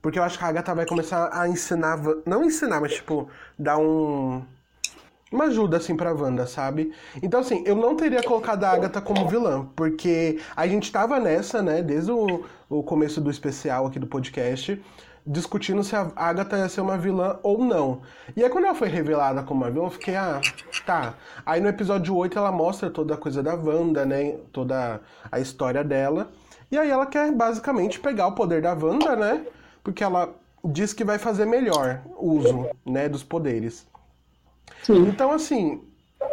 [0.00, 1.98] Porque eu acho que a Agatha vai começar a ensinar.
[2.26, 3.28] Não ensinar, mas tipo,
[3.58, 4.42] dar um.
[5.30, 6.92] Uma ajuda, assim, pra Wanda, sabe?
[7.22, 11.62] Então, assim, eu não teria colocado a Agatha como vilã, porque a gente tava nessa,
[11.62, 14.82] né, desde o, o começo do especial aqui do podcast,
[15.30, 18.02] discutindo se a Agatha ia ser uma vilã ou não.
[18.36, 20.40] E aí, quando ela foi revelada como uma vilã, eu fiquei, ah,
[20.84, 21.14] tá.
[21.46, 25.84] Aí no episódio 8 ela mostra toda a coisa da Wanda, né, toda a história
[25.84, 26.32] dela.
[26.68, 29.46] E aí ela quer basicamente pegar o poder da Wanda, né?
[29.84, 33.86] Porque ela diz que vai fazer melhor uso, né, dos poderes.
[34.82, 35.06] Sim.
[35.08, 35.80] Então, assim,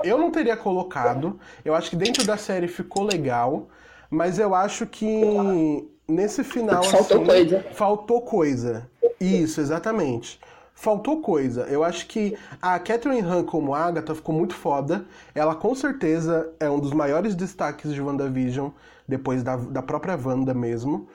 [0.04, 1.40] eu não teria colocado.
[1.64, 3.68] Eu acho que dentro da série ficou legal,
[4.10, 6.84] mas eu acho que nesse final.
[6.84, 7.65] Faltou assim, coisa.
[7.74, 8.89] Faltou coisa.
[9.20, 10.39] Isso, exatamente.
[10.74, 11.63] Faltou coisa.
[11.63, 15.06] Eu acho que a Catherine Han como Agatha ficou muito foda.
[15.34, 18.70] Ela com certeza é um dos maiores destaques de WandaVision,
[19.08, 21.08] depois da, da própria Wanda mesmo.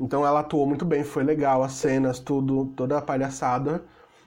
[0.00, 3.84] Então ela atuou muito bem, foi legal, as cenas, tudo, toda a palhaçada.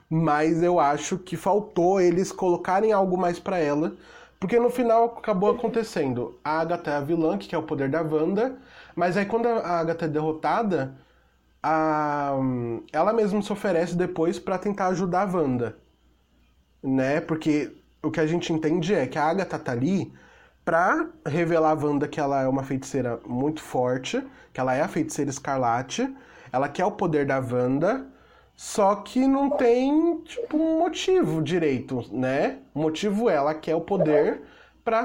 [0.07, 3.93] Mas eu acho que faltou eles colocarem algo mais para ela.
[4.39, 6.37] Porque no final acabou acontecendo.
[6.43, 8.55] A Agatha é a vilã, que é o poder da Wanda.
[8.95, 10.95] Mas aí quando a Agatha é derrotada,
[11.61, 12.33] a...
[12.91, 15.77] ela mesma se oferece depois para tentar ajudar a Wanda.
[16.81, 17.19] Né?
[17.21, 20.13] Porque o que a gente entende é que a Agatha tá ali
[20.63, 24.87] pra revelar a Wanda que ela é uma feiticeira muito forte, que ela é a
[24.87, 26.15] feiticeira escarlate,
[26.51, 28.07] ela quer o poder da Wanda,
[28.55, 32.59] só que não tem, tipo, um motivo direito, né?
[32.73, 34.41] O motivo é ela quer o poder
[34.83, 35.03] pra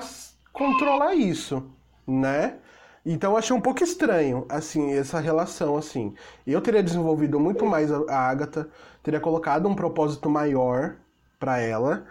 [0.53, 1.69] controlar isso,
[2.07, 2.59] né?
[3.05, 6.15] Então eu achei um pouco estranho, assim, essa relação, assim.
[6.47, 8.69] Eu teria desenvolvido muito mais a Agatha,
[9.03, 10.97] teria colocado um propósito maior
[11.39, 12.07] para ela.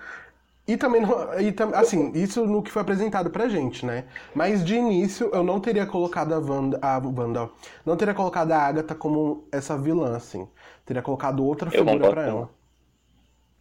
[0.67, 1.01] E também,
[1.39, 4.05] e, assim, isso no que foi apresentado pra gente, né?
[4.35, 7.49] Mas de início eu não teria colocado a Wanda, a Wanda
[7.85, 10.47] não teria colocado a Agatha como essa vilã, assim.
[10.85, 12.49] Teria colocado outra figura pra ela.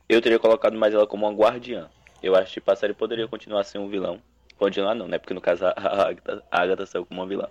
[0.09, 1.89] Eu teria colocado mais ela como uma guardiã.
[2.23, 4.21] Eu acho que a série poderia continuar sendo um vilão
[4.59, 5.19] Continuar não, né?
[5.19, 5.71] Porque no caso a
[6.09, 7.49] Agatha, a Agatha saiu como uma vilã.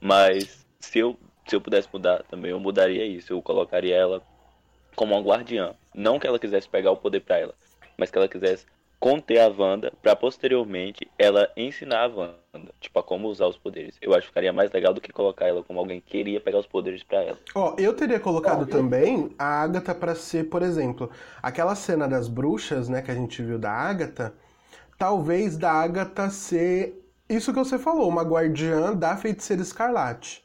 [0.00, 3.32] Mas se eu, se eu pudesse mudar também, eu mudaria isso.
[3.32, 4.20] Eu colocaria ela
[4.96, 5.74] como uma guardiã.
[5.94, 7.54] Não que ela quisesse pegar o poder para ela,
[7.96, 8.66] mas que ela quisesse
[9.02, 13.96] conter a Wanda para posteriormente ela ensinar a Wanda, tipo, a como usar os poderes.
[14.00, 16.60] Eu acho que ficaria mais legal do que colocar ela como alguém que queria pegar
[16.60, 17.38] os poderes para ela.
[17.52, 21.10] Ó, oh, eu teria colocado oh, também a Agatha para ser, por exemplo,
[21.42, 24.32] aquela cena das bruxas, né, que a gente viu da Agatha,
[24.98, 30.44] talvez da Agatha ser isso que você falou, uma guardiã da feiticeira escarlate.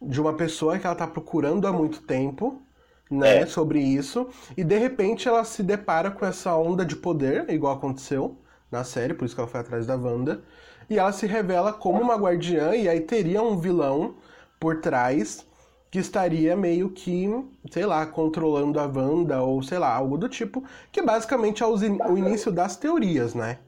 [0.00, 2.62] De uma pessoa que ela tá procurando há muito tempo,
[3.10, 3.46] né, é.
[3.46, 8.38] sobre isso, e de repente ela se depara com essa onda de poder, igual aconteceu
[8.70, 10.42] na série, por isso que ela foi atrás da Wanda,
[10.88, 14.16] e ela se revela como uma guardiã, e aí teria um vilão
[14.58, 15.46] por trás
[15.90, 17.30] que estaria meio que,
[17.70, 22.18] sei lá, controlando a Wanda, ou sei lá, algo do tipo, que basicamente é o
[22.18, 23.58] início das teorias, né?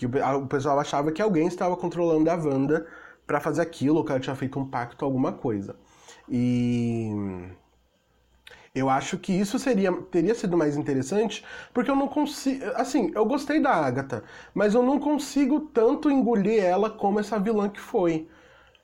[0.00, 2.86] Que o pessoal achava que alguém estava controlando a Wanda
[3.26, 5.76] para fazer aquilo, que ela tinha feito um pacto, alguma coisa.
[6.26, 7.10] E
[8.74, 13.26] eu acho que isso seria teria sido mais interessante, porque eu não consigo, assim, eu
[13.26, 18.26] gostei da Agatha, mas eu não consigo tanto engolir ela como essa vilã que foi.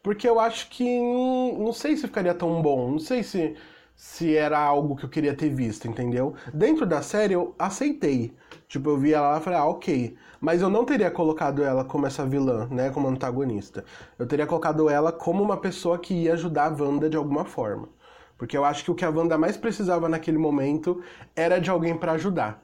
[0.03, 3.57] Porque eu acho que não, não sei se ficaria tão bom, não sei se
[3.97, 6.35] se era algo que eu queria ter visto, entendeu?
[6.53, 8.35] Dentro da série eu aceitei.
[8.69, 10.15] Tipo, eu vi ela lá e falei, ah, ok.
[10.39, 12.91] Mas eu não teria colocado ela como essa vilã, né?
[12.91, 13.85] Como antagonista.
[14.19, 17.89] Eu teria colocado ela como uma pessoa que ia ajudar a Wanda de alguma forma.
[18.37, 21.03] Porque eu acho que o que a Wanda mais precisava naquele momento
[21.35, 22.63] era de alguém para ajudar.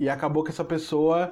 [0.00, 1.30] E acabou que essa pessoa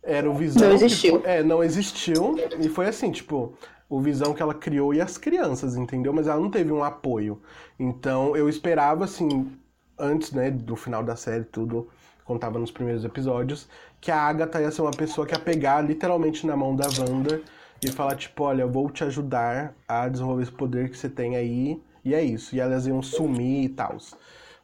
[0.00, 0.68] era o Visão.
[0.68, 1.20] Não existiu.
[1.20, 2.36] Foi, é, não existiu.
[2.60, 3.54] E foi assim, tipo,
[3.90, 6.12] o Visão que ela criou e as crianças, entendeu?
[6.12, 7.42] Mas ela não teve um apoio.
[7.76, 9.50] Então eu esperava, assim,
[9.98, 11.88] antes, né, do final da série, tudo
[12.24, 13.68] contava nos primeiros episódios,
[14.00, 17.42] que a Agatha ia ser uma pessoa que ia pegar literalmente na mão da Wanda
[17.84, 21.34] e falar, tipo, olha, eu vou te ajudar a desenvolver esse poder que você tem
[21.34, 22.54] aí, e é isso.
[22.54, 23.96] E elas iam sumir e tal.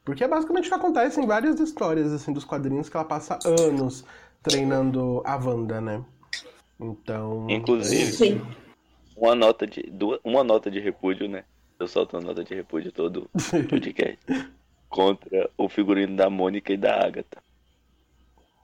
[0.04, 3.40] Porque é basicamente o que acontece em várias histórias, assim, dos quadrinhos, que ela passa
[3.44, 4.04] anos
[4.40, 6.04] treinando a Wanda, né?
[6.78, 7.48] Então.
[7.50, 8.40] Inclusive, Sim.
[9.16, 9.84] Uma nota de.
[10.22, 11.44] Uma nota de repúdio, né?
[11.78, 13.28] Eu solto uma nota de repúdio todo
[13.68, 14.18] podcast
[14.88, 17.42] contra o figurino da Mônica e da Agatha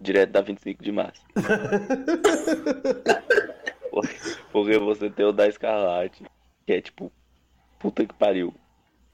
[0.02, 1.22] direto da 25 de março.
[4.50, 6.24] Porque você tem o da Escarlate,
[6.66, 7.12] que é tipo,
[7.78, 8.52] puta que pariu.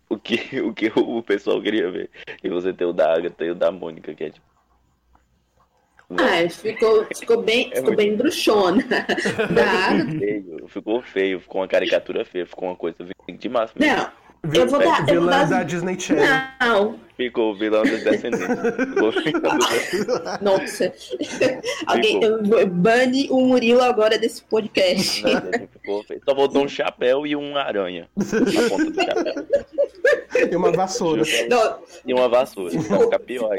[0.08, 2.08] O que, o que o pessoal queria ver.
[2.42, 4.47] E você tem o da Agatha e o da Mônica, que é tipo.
[6.10, 7.96] Ah, ficou, ficou bem, é ficou muito...
[7.96, 8.82] bem bruxona.
[9.54, 10.18] Da.
[10.18, 12.96] Feio, ficou feio, ficou uma caricatura feia, ficou uma coisa
[13.28, 13.48] 25 de.
[13.48, 13.72] Mesmo.
[13.76, 14.28] Não.
[14.54, 15.48] Eu vou dar, vilã eu vou dar...
[15.48, 16.24] da Disney Channel.
[16.60, 17.00] Não.
[17.16, 18.46] Ficou o vilão dos descendentes.
[20.40, 20.92] Nossa.
[21.86, 22.20] Alguém
[22.70, 25.22] bane o Murilo agora desse podcast.
[25.72, 29.34] ficou Só voltou um chapéu e uma aranha na ponta do chapéu.
[30.50, 31.22] E uma vassoura.
[31.50, 31.78] Não.
[32.06, 32.78] E uma vassoura.
[32.78, 33.56] Vai ficar pior.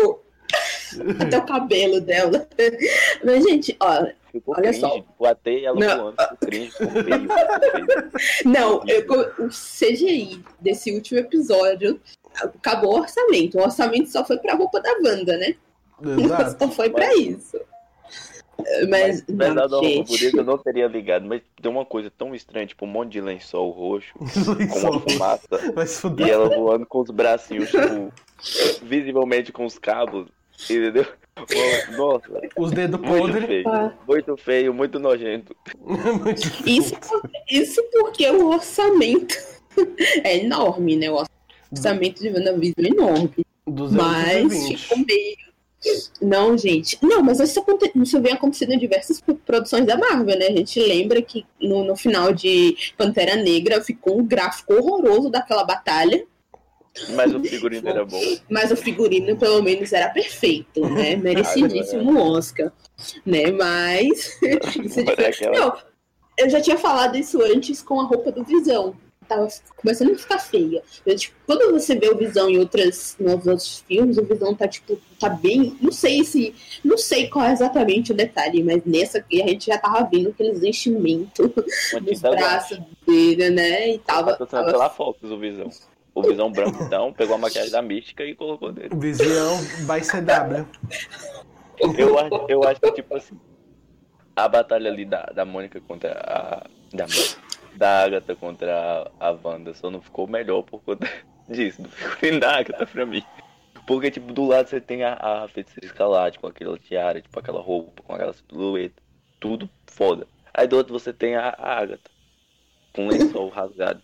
[1.19, 2.47] Até o cabelo dela.
[3.23, 5.04] Mas, gente, ó, Ficou Olha cringe, só.
[5.17, 5.97] Botei ela não.
[5.97, 7.28] voando, ficou cringe, ficou feio.
[8.45, 9.06] Não, eu,
[9.39, 11.99] o CGI desse último episódio
[12.36, 13.58] acabou o orçamento.
[13.58, 15.56] O orçamento só foi pra roupa da Wanda, né?
[16.02, 16.58] Exato.
[16.63, 17.60] Só foi pra isso.
[18.89, 20.08] Mas, Apesar não, gente.
[20.08, 23.21] bonita, eu não teria ligado, mas tem uma coisa tão estranha, tipo um monte de
[23.21, 25.47] lençol roxo, com uma fumaça,
[26.17, 28.12] e ela voando com os bracinhos, tipo,
[28.84, 30.28] visivelmente com os cabos,
[30.69, 31.06] entendeu?
[31.98, 32.26] Nossa,
[32.58, 33.45] Os dedos muito podres.
[33.45, 33.93] feio, Ah.
[34.08, 35.56] muito feio, muito nojento.
[36.65, 36.93] Isso,
[37.50, 39.36] isso porque o orçamento
[40.24, 41.10] é enorme, né?
[41.10, 41.24] O
[41.72, 43.32] orçamento de WandaVision é enorme.
[43.65, 44.78] Mas 220.
[44.78, 45.50] ficou meio.
[46.22, 46.98] Não, gente.
[47.02, 47.89] Não, mas isso, aconte...
[47.95, 50.48] isso vem acontecendo em diversas pro- produções da Marvel, né?
[50.48, 55.63] A gente lembra que no, no final de Pantera Negra ficou um gráfico horroroso daquela
[55.63, 56.26] batalha,
[57.16, 58.22] Mas o figurino era bom.
[58.50, 61.16] mas o figurino pelo menos era perfeito, né?
[61.18, 62.72] Merecidíssimo Oscar,
[63.26, 63.52] né?
[63.52, 64.38] Mas
[64.84, 65.78] isso é é aquela- Não,
[66.38, 68.96] eu já tinha falado isso antes com a roupa do Visão.
[69.28, 70.82] Tava começando a ficar feia.
[71.06, 74.68] Eu, tipo, quando você vê o Visão em outras, nos outros filmes, o Visão tá,
[74.68, 75.78] tipo, tá bem.
[75.80, 76.56] Não sei se.
[76.84, 80.30] Não sei qual é exatamente o detalhe, mas nessa aqui a gente já tava vendo
[80.30, 81.48] aqueles enchimentos
[82.08, 83.90] tinta braços dele, né?
[83.92, 84.32] E tava.
[84.32, 85.70] Patrocinado tava pela Fox, o Visão.
[86.13, 88.89] O Visão branco, então, pegou a maquiagem da Mística e colocou dele.
[88.93, 90.65] Visão by CW.
[91.80, 93.39] Eu eu acho que, tipo assim,
[94.36, 96.67] a batalha ali da, da Mônica contra a.
[96.93, 97.06] Da,
[97.76, 101.08] da Agatha contra a, a Wanda só não ficou melhor por conta
[101.48, 103.24] disso, do figurino da Agatha pra mim.
[103.86, 107.62] Porque, tipo, do lado você tem a, a feiticeira escalate com aquela tiara, tipo, aquela
[107.62, 109.02] roupa, com aquela silhueta.
[109.39, 110.28] Tudo foda.
[110.54, 112.12] Aí do outro você tem a, a Agatha.
[112.93, 114.02] Com lençol rasgado,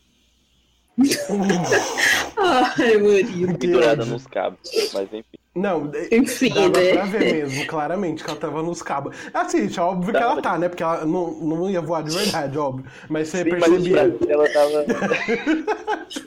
[2.37, 3.57] Ai, Murilo.
[3.57, 4.59] pendurada nos cabos.
[4.93, 5.23] Mas enfim.
[5.53, 7.05] Não, Enfim, dava pra né?
[7.05, 9.15] ver mesmo, claramente, que ela tava nos cabos.
[9.33, 10.67] Assim, gente, é óbvio que ela tá, né?
[10.67, 12.85] Porque ela não, não ia voar de verdade, óbvio.
[13.09, 14.11] Mas você Sim, mas percebia.
[14.11, 14.85] pra- ela tava.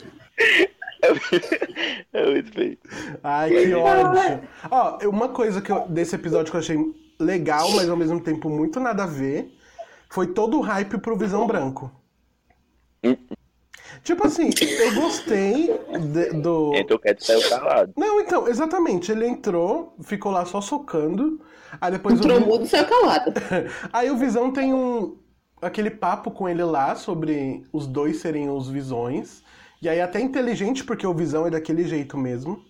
[2.15, 2.79] é muito feio.
[3.23, 4.49] Ai, que ódio.
[4.71, 6.79] Ó, uma coisa que eu, desse episódio que eu achei
[7.21, 9.55] legal, mas ao mesmo tempo muito nada a ver,
[10.09, 11.91] foi todo o hype pro Visão Branco.
[14.05, 15.67] Tipo assim, eu gostei
[16.13, 16.75] de- do.
[16.75, 17.93] Entrou quieto e saiu calado.
[17.97, 19.11] Não, então, exatamente.
[19.13, 21.41] Ele entrou, ficou lá só socando.
[21.81, 23.33] Aí depois o Entrou Vi- mudo e saiu calado.
[23.93, 25.17] Aí o Visão tem um
[25.61, 29.43] aquele papo com ele lá sobre os dois serem os Visões.
[29.83, 32.63] E aí até inteligente, porque o Visão é daquele jeito mesmo.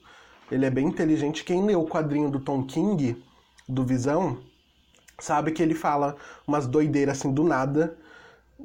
[0.50, 1.44] Ele é bem inteligente.
[1.44, 3.22] Quem leu o quadrinho do Tom King,
[3.68, 4.38] do Visão,
[5.18, 7.96] sabe que ele fala umas doideiras assim do nada.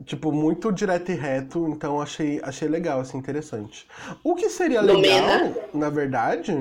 [0.06, 3.88] Tipo, muito direto e reto, então achei, achei legal, assim, interessante.
[4.24, 5.56] O que seria legal, Lumena.
[5.74, 6.52] na verdade,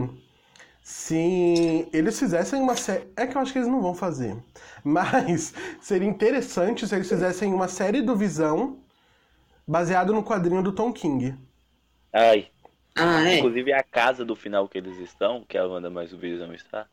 [0.83, 3.09] se eles fizessem uma série.
[3.17, 4.37] É que eu acho que eles não vão fazer.
[4.85, 8.79] Mas seria interessante se eles fizessem uma série do Visão
[9.67, 11.37] baseado no quadrinho do Tom King.
[12.13, 12.51] Ai,
[12.95, 13.39] Ah, é.
[13.39, 16.53] inclusive a casa do final que eles estão, que é a Wanda mais o Visão
[16.55, 16.87] está,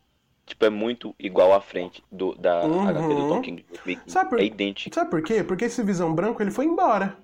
[0.49, 2.87] tipo, é muito igual à frente do, da Uhum.
[2.87, 3.65] HQ do Tom King.
[3.71, 4.09] do Viking.
[4.09, 4.93] Sabe por- É idêntico.
[4.95, 5.43] Sabe por quê?
[5.43, 7.15] Porque esse Visão Branco ele foi embora.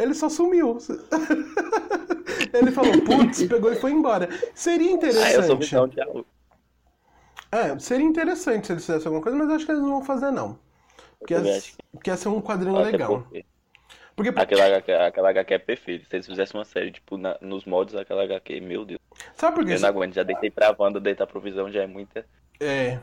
[0.00, 0.78] Ele só sumiu.
[2.52, 4.28] ele falou, putz, pegou e foi embora.
[4.54, 5.58] Seria Ah, eu sou interessante.
[5.58, 6.24] Visão, tchau.
[7.52, 10.02] É, seria interessante se eles fizessem alguma coisa, mas eu acho que eles não vão
[10.04, 10.58] fazer, não.
[11.18, 13.20] Porque, acho porque ia ser um quadrinho Até legal.
[13.22, 13.44] porque
[14.16, 16.04] Porque, Aquela HQ, aquela HQ é perfeita.
[16.08, 19.00] Se eles fizessem uma série, tipo, na- nos modos daquela HQ, meu Deus.
[19.36, 19.74] sabe por quê?
[19.74, 22.26] Eu não aguento, já deitei pra Wanda, deitar pro Visão já é muita.
[22.60, 22.98] É.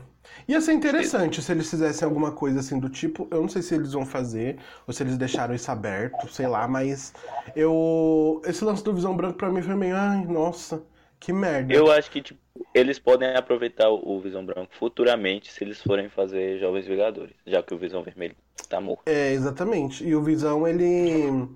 [0.48, 3.28] Ia ser interessante se eles fizessem alguma coisa assim do tipo.
[3.30, 6.66] Eu não sei se eles vão fazer, ou se eles deixaram isso aberto, sei lá,
[6.66, 7.12] mas
[7.54, 8.42] eu.
[8.44, 9.96] Esse lance do Visão Branco pra mim foi meio.
[9.96, 10.82] Ai, nossa,
[11.20, 11.72] que merda.
[11.72, 12.40] Eu acho que, tipo,
[12.74, 17.74] eles podem aproveitar o Visão Branco futuramente se eles forem fazer Jovens Vingadores, já que
[17.74, 18.34] o Visão Vermelho
[18.68, 19.02] tá morto.
[19.06, 20.04] É, exatamente.
[20.04, 21.48] E o Visão, ele.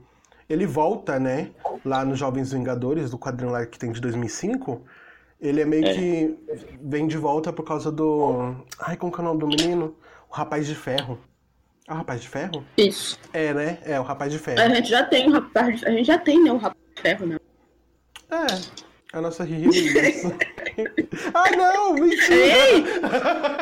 [0.49, 1.51] Ele volta, né?
[1.85, 4.81] Lá nos Jovens Vingadores, do quadrinho lá que tem de 2005.
[5.41, 5.95] Ele é meio É.
[5.95, 6.37] que.
[6.81, 8.55] Vem de volta por causa do.
[8.81, 9.95] Ai, como que é o nome do menino?
[10.31, 11.19] O Rapaz de Ferro.
[11.87, 12.65] Ah, o Rapaz de Ferro?
[12.77, 13.19] Isso.
[13.33, 13.79] É, né?
[13.85, 14.61] É, o Rapaz de Ferro.
[14.61, 15.85] A gente já tem o rapaz.
[15.85, 16.51] A gente já tem, né?
[16.53, 17.39] O rapaz de ferro, né?
[18.31, 19.71] É, a nossa Riri
[21.33, 21.95] ah, não!
[21.95, 22.35] Mentira!
[22.35, 22.85] Ei!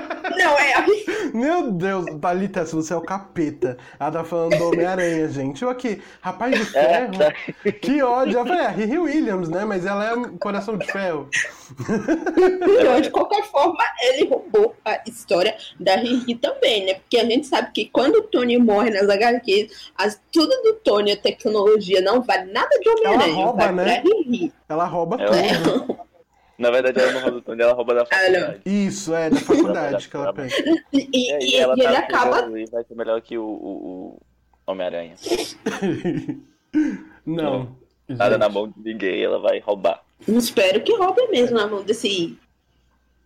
[0.37, 0.75] Não, é.
[1.33, 3.77] Meu Deus, Thalita, se você é o capeta.
[3.99, 5.63] Ela tá falando do Homem-Aranha, gente.
[5.63, 7.13] Eu aqui, rapaz de É, ferro.
[7.19, 7.33] tá.
[7.73, 8.45] Que ódio.
[8.47, 9.65] Falei, é, Riri Williams, né?
[9.65, 11.29] Mas ela é coração de ferro.
[12.39, 16.95] Então, de qualquer forma, ele roubou a história da Riri também, né?
[16.95, 21.13] Porque a gente sabe que quando o Tony morre nas HQs, as, tudo do Tony,
[21.13, 23.33] a tecnologia, não vale nada de Homem-Aranha.
[23.35, 24.01] Ela rouba, né?
[24.01, 24.53] pra Riri.
[24.69, 25.99] Ela rouba Ela- tudo.
[26.59, 28.61] Na verdade, ela não rouba do Tony, ela rouba da faculdade.
[28.65, 30.55] Isso, é, da faculdade que ela pega.
[30.93, 32.59] E, e- E e ela ele tá acaba.
[32.61, 34.23] e vai ser melhor que o, o, o
[34.67, 35.15] Homem-Aranha.
[37.27, 37.77] Não.
[38.09, 40.03] Nada na mão de ninguém, ela vai roubar.
[40.29, 42.39] Espero que roube mesmo na mão desse.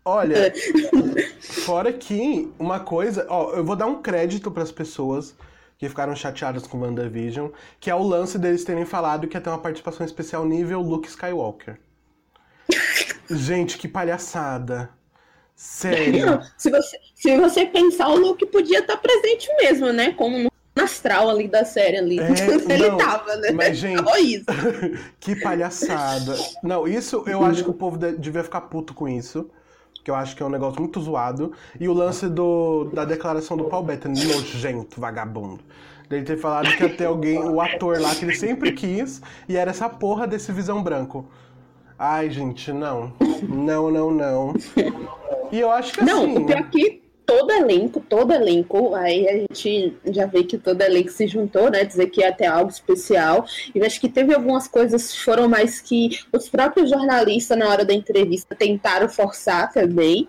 [0.04, 0.52] Olha,
[1.40, 5.34] fora que uma coisa, ó, eu vou dar um crédito pras pessoas
[5.76, 9.50] que ficaram chateadas com WandaVision, que é o lance deles terem falado que ia ter
[9.50, 11.78] uma participação especial nível Luke Skywalker.
[13.30, 14.90] Gente, que palhaçada.
[15.54, 16.24] Sério.
[16.24, 20.12] Não, se você, se você pensar, o Luke podia estar presente mesmo, né?
[20.12, 20.48] Como no
[20.80, 22.20] astral ali da série ali.
[22.20, 22.30] É,
[22.72, 23.50] Ele não, tava, né?
[23.50, 24.00] mas, gente,
[25.18, 26.36] que palhaçada.
[26.62, 29.50] Não, isso eu acho que o povo de- devia ficar puto com isso.
[30.04, 31.52] Que eu acho que é um negócio muito zoado.
[31.78, 35.62] E o lance do, da declaração do Paul Bettany, nojento, vagabundo.
[36.08, 39.56] Dele ter falado que ia ter alguém, o ator lá que ele sempre quis, e
[39.56, 41.28] era essa porra desse visão branco.
[41.98, 43.12] Ai, gente, não.
[43.42, 44.54] Não, não, não.
[45.50, 46.38] E eu acho que Não, assim.
[46.38, 50.80] o pior é que todo elenco, todo elenco, aí a gente já vê que todo
[50.80, 51.84] elenco se juntou, né?
[51.84, 53.44] Dizer que ia ter algo especial.
[53.74, 57.84] E acho que teve algumas coisas que foram mais que os próprios jornalistas, na hora
[57.84, 60.26] da entrevista, tentaram forçar também.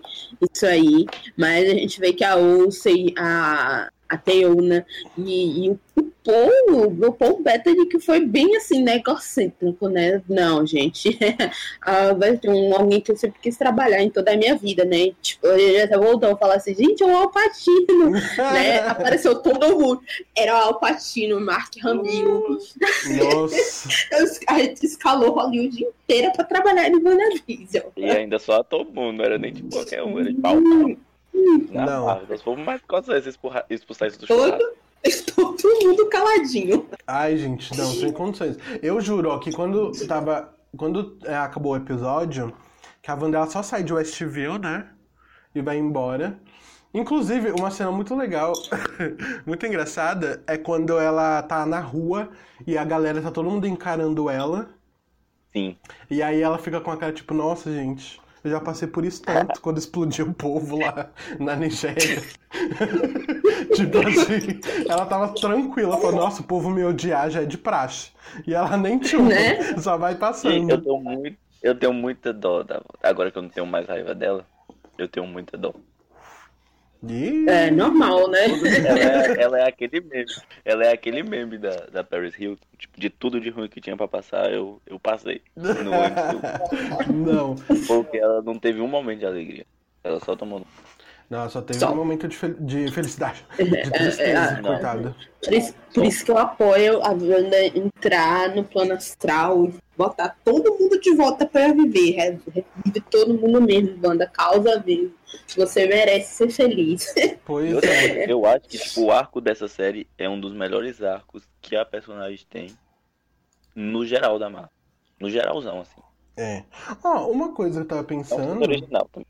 [0.52, 1.06] Isso aí.
[1.38, 4.84] Mas a gente vê que a Olsen, a, a Teona
[5.16, 10.20] e, e o, o Paul, o Paul Bettany, que foi bem assim, né, egocêntrico, né?
[10.28, 11.16] Não, gente.
[12.18, 15.12] vai ter um, alguém que eu sempre quis trabalhar em toda a minha vida, né?
[15.22, 18.80] Tipo, ele até voltou a falar assim, gente, é o Alpatino, né?
[18.80, 20.02] Apareceu todo mundo.
[20.36, 22.58] Era o Alpatino, Mark Hamill.
[23.18, 23.88] Nossa.
[24.48, 27.86] A gente escalou Hollywood inteira pra trabalhar em WandaVision.
[27.96, 30.56] E ainda só todo mundo, não era nem de qualquer um, era de pau.
[31.70, 32.26] Na Não.
[32.26, 34.76] Se for mais quantas vezes expurra- expulsar isso do Todo, churrasco.
[35.62, 36.86] todo mundo caladinho.
[37.06, 38.56] Ai, gente, não, sem condições.
[38.82, 40.54] Eu juro, ó, que quando tava.
[40.76, 42.52] Quando é, acabou o episódio,
[43.02, 44.86] que a Wanda ela só sai de Westview, né?
[45.52, 46.38] E vai embora.
[46.94, 48.52] Inclusive, uma cena muito legal,
[49.46, 52.30] muito engraçada, é quando ela tá na rua
[52.66, 54.70] e a galera tá todo mundo encarando ela.
[55.52, 55.76] Sim.
[56.08, 59.22] E aí ela fica com a cara tipo, nossa, gente, eu já passei por isso
[59.22, 62.22] tanto quando explodiu o povo lá na Nigéria.
[63.74, 68.12] tipo assim, ela tava tranquila, falou, nossa, o povo me odiar já é de praxe.
[68.46, 69.76] E ela nem tchum, Né?
[69.78, 70.70] só vai passando.
[70.70, 71.38] eu tenho muito.
[71.62, 74.46] Eu tenho muita dó da Agora que eu não tenho mais raiva dela,
[74.96, 75.74] eu tenho muita dó.
[77.08, 78.44] Ih, É normal, né?
[78.44, 80.26] Ela é, ela é aquele meme.
[80.64, 82.66] Ela é aquele meme da, da Paris Hilton.
[82.76, 85.40] Tipo, de tudo de ruim que tinha pra passar, eu, eu passei.
[85.56, 85.72] No
[87.24, 87.56] não.
[87.86, 89.66] Porque ela não teve um momento de alegria.
[90.04, 90.66] Ela só tomou.
[91.30, 91.92] Não, só teve Só.
[91.92, 93.46] um momento de, fel- de felicidade.
[93.56, 94.70] De é, tristeza, não.
[94.70, 95.14] coitada.
[95.40, 100.36] Por isso, por isso que eu apoio a Wanda entrar no plano astral e botar
[100.44, 102.16] todo mundo de volta pra viver.
[102.16, 104.26] Re- Revive todo mundo mesmo, Wanda.
[104.26, 105.14] Causa vivo.
[105.56, 107.14] Você merece ser feliz.
[107.44, 108.30] Pois outra é.
[108.30, 111.84] eu acho que tipo, o arco dessa série é um dos melhores arcos que a
[111.84, 112.76] personagem tem
[113.74, 114.70] no geral da Marvel.
[115.20, 116.00] No geralzão, assim.
[116.36, 116.64] É.
[117.04, 118.62] Ó, uma coisa que eu tava É um pensando.
[118.62, 119.26] original também.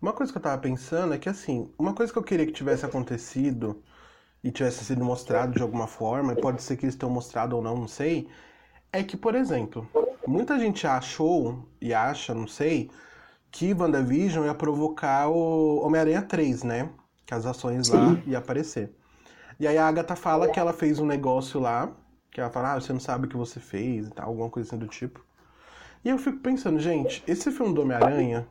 [0.00, 2.52] Uma coisa que eu tava pensando é que, assim, uma coisa que eu queria que
[2.52, 3.82] tivesse acontecido
[4.42, 7.62] e tivesse sido mostrado de alguma forma, e pode ser que eles tenham mostrado ou
[7.62, 8.28] não, não sei,
[8.92, 9.88] é que, por exemplo,
[10.26, 12.90] muita gente achou e acha, não sei,
[13.50, 16.90] que WandaVision ia provocar o Homem-Aranha 3, né?
[17.24, 18.92] Que as ações lá iam aparecer.
[19.58, 21.90] E aí a Agatha fala que ela fez um negócio lá,
[22.30, 24.68] que ela fala, ah, você não sabe o que você fez e tal, alguma coisa
[24.68, 25.24] assim do tipo.
[26.04, 28.46] E eu fico pensando, gente, esse filme do Homem-Aranha,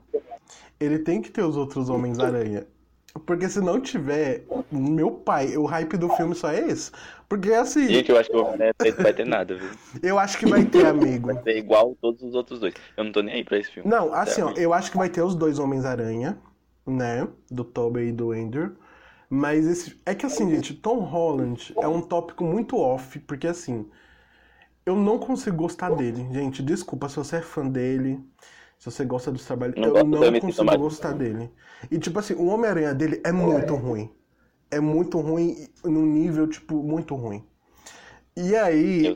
[0.79, 2.65] ele tem que ter os outros Homens-Aranha.
[3.25, 6.91] Porque se não tiver, meu pai, o hype do filme só é esse.
[7.29, 9.69] Porque assim, Gente, eu acho que o Homem-Aranha 3 não vai ter nada, viu?
[10.01, 11.27] eu acho que vai ter, amigo.
[11.31, 12.73] Vai ser igual todos os outros dois.
[12.97, 13.89] Eu não tô nem aí pra esse filme.
[13.89, 16.37] Não, assim, ó, eu acho que vai ter os dois Homens-Aranha,
[16.87, 17.27] né?
[17.51, 18.75] Do Tobey e do Andrew.
[19.29, 19.99] Mas esse.
[20.05, 23.87] É que assim, gente, Tom Holland é um tópico muito off, porque assim.
[24.85, 26.27] Eu não consigo gostar dele.
[26.31, 28.19] Gente, desculpa se você é fã dele,
[28.83, 29.77] se você gosta dos trabalhos.
[29.77, 31.49] Não eu não consigo gostar dele.
[31.89, 34.11] E tipo assim, o Homem-Aranha dele é muito ruim.
[34.69, 37.45] É muito ruim, num nível, tipo, muito ruim.
[38.35, 39.15] E aí.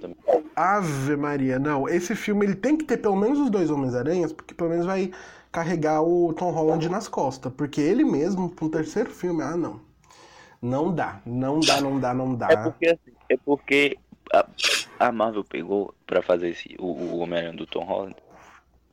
[0.55, 1.87] Ave Maria, não.
[1.89, 5.11] Esse filme ele tem que ter pelo menos os dois Homens-Aranhas, porque pelo menos vai
[5.51, 7.51] carregar o Tom Holland nas costas.
[7.51, 9.81] Porque ele mesmo, pro terceiro filme, ah, não.
[10.61, 12.47] Não dá, não dá, não dá, não dá.
[12.49, 13.97] É porque, assim, é porque
[14.31, 14.45] a,
[14.97, 18.15] a Marvel pegou pra fazer esse, o, o Homem-Aranha do Tom Holland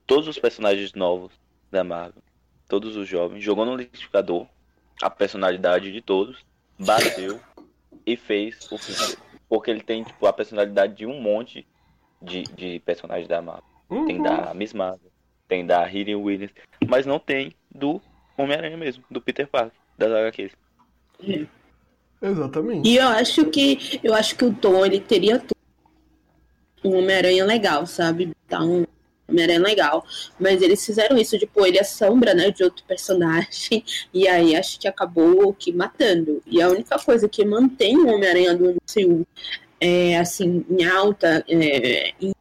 [0.07, 1.33] todos os personagens novos
[1.71, 2.23] da Marvel,
[2.69, 4.47] todos os jovens, jogou no liquidificador
[5.03, 6.45] a personalidade de todos,
[6.79, 7.41] bateu
[8.07, 9.17] e fez o filme.
[9.49, 11.67] Porque ele tem, tipo, a personalidade de um monte
[12.23, 13.65] de, de personagens da Marvel.
[14.07, 14.23] Tem Uhum.
[14.23, 15.11] da Miss Marvel,
[15.47, 16.53] tem da Hidden Williams,
[16.89, 18.01] mas não tem do
[18.37, 20.53] Homem-Aranha mesmo, do Peter Parker, das HQs.
[22.21, 22.89] Exatamente.
[22.89, 25.55] E eu acho que eu acho que o Tom ele teria tudo.
[26.85, 28.33] um Homem-Aranha legal, sabe?
[28.49, 28.85] Tá um,
[29.29, 30.05] Homem-Aranha legal.
[30.39, 33.85] Mas eles fizeram isso de pôr ele a sombra, né, de outro personagem.
[34.13, 36.43] E aí acho que acabou que matando.
[36.47, 39.27] E a única coisa que mantém o Homem-Aranha do MCU
[39.81, 42.33] é, assim, em alta, é, em,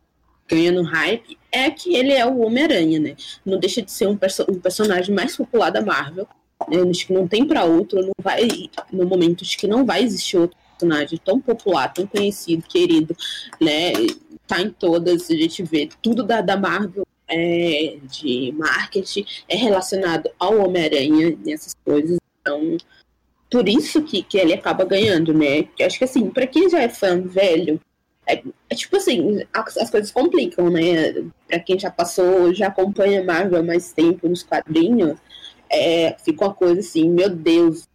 [0.47, 3.15] ganhando hype, é que ele é o Homem-Aranha, né?
[3.45, 6.27] Não deixa de ser um, perso um personagem mais popular da Marvel.
[6.69, 6.77] Né?
[6.89, 8.47] Acho que não tem para outro, não vai,
[8.91, 13.15] no momento, acho que não vai existir outro personagem tão popular, tão conhecido, querido,
[13.59, 13.93] né?
[14.47, 20.29] Tá em todas, a gente vê tudo da, da Marvel é, de marketing é relacionado
[20.37, 22.17] ao Homem-Aranha, nessas coisas.
[22.41, 22.77] Então,
[23.49, 25.67] por isso que, que ele acaba ganhando, né?
[25.81, 27.79] Acho que assim, para quem já é fã velho,
[28.27, 31.13] é, é, tipo assim, as, as, coisas complicam, né?
[31.47, 35.17] Pra quem já passou, já acompanha Marvel há mais tempo nos quadrinhos,
[35.69, 37.87] é, fica uma coisa assim, meu Deus,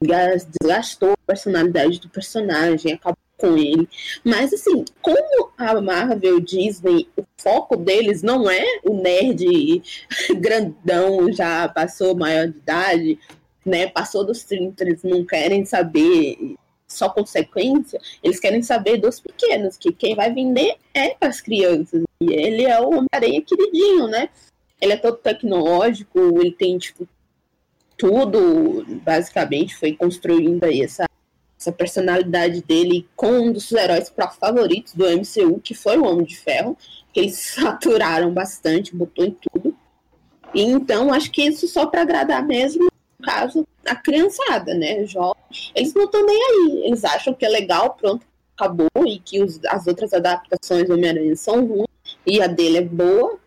[0.00, 3.88] desgastou a personalidade do personagem, acabou com ele.
[4.24, 9.82] Mas assim, como a Marvel Disney, o foco deles não é o nerd
[10.38, 13.18] grandão, já passou maior de idade,
[13.64, 13.86] né?
[13.88, 16.56] Passou dos 30, eles não querem saber
[16.86, 22.02] só consequência, eles querem saber dos pequenos, que quem vai vender é para as crianças.
[22.20, 24.28] E ele é o Homem-Aranha queridinho, né?
[24.80, 27.08] Ele é todo tecnológico, ele tem, tipo,
[27.96, 31.08] tudo, basicamente, foi construindo aí essa,
[31.64, 36.36] essa personalidade dele com um dos heróis favoritos do MCU, que foi o Homem de
[36.36, 36.76] Ferro,
[37.12, 39.74] que eles saturaram bastante, botou em tudo.
[40.54, 44.98] E então, acho que isso só para agradar mesmo, no caso, a criançada, né?
[45.74, 46.82] Eles não estão nem aí.
[46.86, 48.24] Eles acham que é legal, pronto,
[48.56, 51.88] acabou, e que os, as outras adaptações do Homem-Aranha são ruins,
[52.26, 53.38] e a dele é boa,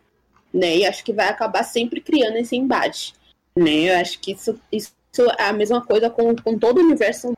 [0.54, 0.78] né?
[0.78, 3.14] E acho que vai acabar sempre criando esse embate.
[3.56, 3.90] Né?
[3.90, 4.92] Eu acho que isso, isso
[5.38, 7.34] é a mesma coisa com, com todo o universo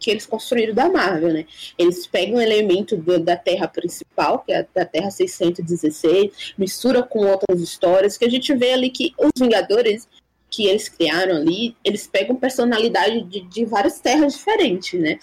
[0.00, 1.46] que eles construíram da Marvel, né?
[1.78, 7.20] Eles pegam um elemento do, da Terra principal, que é da Terra 616, mistura com
[7.26, 10.08] outras histórias, que a gente vê ali que os Vingadores
[10.50, 15.18] que eles criaram ali, eles pegam personalidade de, de várias terras diferentes, né?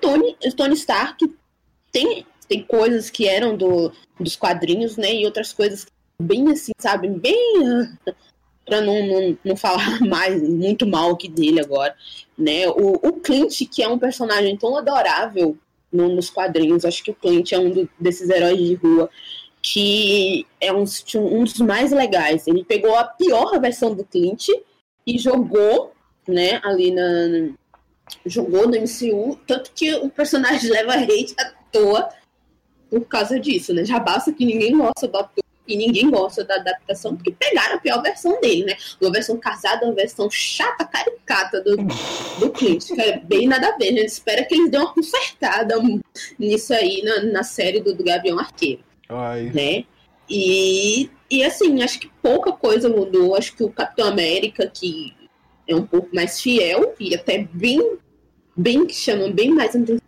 [0.00, 1.22] Tony, Tony Stark
[1.92, 5.12] tem, tem coisas que eram do, dos quadrinhos, né?
[5.14, 5.86] E outras coisas
[6.20, 7.08] bem assim, sabe?
[7.08, 7.36] Bem
[8.72, 11.94] para não, não, não falar mais muito mal que dele agora,
[12.38, 12.66] né?
[12.68, 15.58] O, o Clint, que é um personagem tão adorável
[15.92, 19.10] no, nos quadrinhos, acho que o Clint é um do, desses heróis de rua
[19.60, 22.48] que é um, um dos mais legais.
[22.48, 24.48] Ele pegou a pior versão do Clint
[25.06, 25.92] e jogou,
[26.26, 27.52] né, ali na
[28.26, 32.08] jogou no MCU, tanto que o personagem leva hate à toa
[32.90, 33.84] por causa disso, né?
[33.84, 38.02] Já basta que ninguém gosta do e ninguém gosta da adaptação, porque pegaram a pior
[38.02, 38.76] versão dele, né?
[39.00, 41.76] Uma versão casada, uma versão chata, caricata do,
[42.38, 43.88] do Clint, que é bem nada a ver.
[43.88, 45.76] A gente espera que eles dêem uma consertada
[46.38, 48.82] nisso aí na, na série do, do Gavião Arqueiro.
[49.08, 49.50] Ai.
[49.54, 49.84] Né?
[50.28, 53.36] E, e assim, acho que pouca coisa mudou.
[53.36, 55.14] Acho que o Capitão América, que
[55.68, 57.98] é um pouco mais fiel e até bem,
[58.56, 60.01] bem que chamam bem mais atenção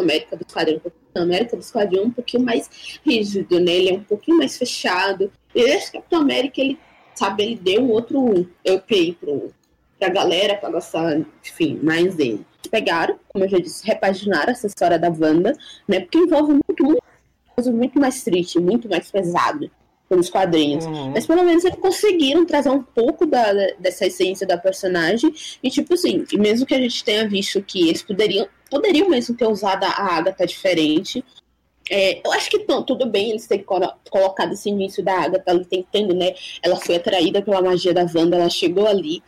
[0.00, 0.80] América do Esquadrão.
[1.14, 2.70] América do Esquadrão é um pouquinho mais
[3.04, 3.72] rígido, né?
[3.72, 5.32] Ele é um pouquinho mais fechado.
[5.54, 6.78] E esse Capitão América, ele,
[7.14, 9.52] sabe, ele deu um outro EUPI pro,
[9.98, 12.46] pra galera, pra gostar, enfim, mais dele.
[12.70, 15.56] Pegaram, como eu já disse, repaginaram essa história da Wanda,
[15.88, 16.00] né?
[16.00, 19.70] Porque envolve muito, muito, muito mais triste, muito mais pesado
[20.08, 20.86] pelos quadrinhos.
[20.86, 21.10] Uhum.
[21.10, 25.32] Mas pelo menos eles conseguiram trazer um pouco da, dessa essência da personagem.
[25.62, 29.46] E tipo assim, mesmo que a gente tenha visto que eles poderiam, poderiam mesmo ter
[29.46, 31.24] usado a Agatha diferente.
[31.90, 35.64] É, eu acho que não, tudo bem eles terem colocado esse início da Agatha ali
[35.64, 36.34] tentando, né?
[36.62, 39.22] Ela foi atraída pela magia da Wanda, ela chegou ali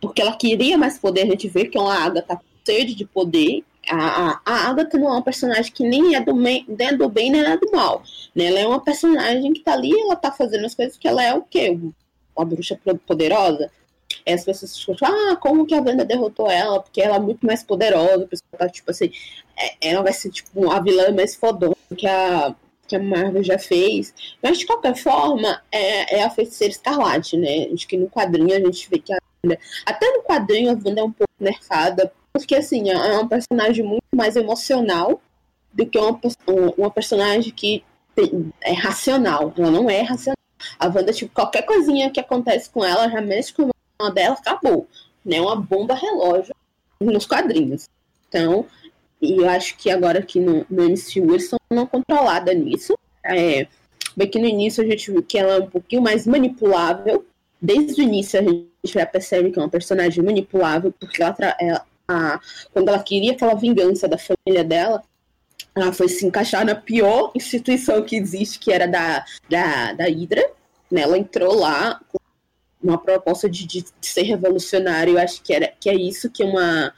[0.00, 1.22] porque ela queria mais poder.
[1.22, 5.12] A gente vê que é uma Agatha sede de poder a, a Agatha não é
[5.12, 8.02] uma personagem que nem é do, nem é do bem nem é do mal.
[8.34, 8.46] Né?
[8.46, 11.34] Ela é uma personagem que tá ali, ela tá fazendo as coisas que ela é
[11.34, 11.78] o quê?
[12.36, 13.70] Uma bruxa poderosa.
[14.26, 16.80] E as pessoas ficam, ah, como que a Wanda derrotou ela?
[16.80, 18.24] Porque ela é muito mais poderosa.
[18.24, 19.10] A pessoa tá, tipo assim,
[19.56, 22.54] é, ela vai ser tipo a vilã mais fodona que a,
[22.86, 24.14] que a Marvel já fez.
[24.42, 27.68] Mas de qualquer forma, é, é a feiticeira escarlate, né?
[27.72, 29.18] Acho que no quadrinho a gente vê que a
[29.84, 34.02] até no quadrinho a Wanda é um pouco nerfada porque, assim, é uma personagem muito
[34.12, 35.22] mais emocional
[35.72, 36.20] do que uma,
[36.76, 37.84] uma personagem que
[38.60, 39.54] é racional.
[39.56, 40.36] Ela não é racional.
[40.78, 43.70] A Wanda, tipo, qualquer coisinha que acontece com ela, já mexe com
[44.00, 44.88] uma dela, acabou.
[45.24, 45.40] Né?
[45.40, 46.54] Uma bomba relógio
[47.00, 47.88] nos quadrinhos.
[48.28, 48.66] Então,
[49.22, 52.98] e eu acho que agora aqui no, no MCU eles estão não controlada nisso.
[53.24, 53.68] É,
[54.16, 57.24] bem que no início a gente viu que ela é um pouquinho mais manipulável.
[57.62, 61.86] Desde o início a gente já percebe que é uma personagem manipulável, porque ela, ela
[62.08, 62.40] a,
[62.72, 65.02] quando ela queria aquela vingança da família dela,
[65.74, 70.44] ela foi se encaixar na pior instituição que existe, que era da, da, da Hydra,
[70.90, 71.02] Né?
[71.02, 72.18] Ela entrou lá com
[72.82, 75.10] uma proposta de, de ser revolucionária.
[75.10, 76.92] Eu acho que, era, que é isso que uma,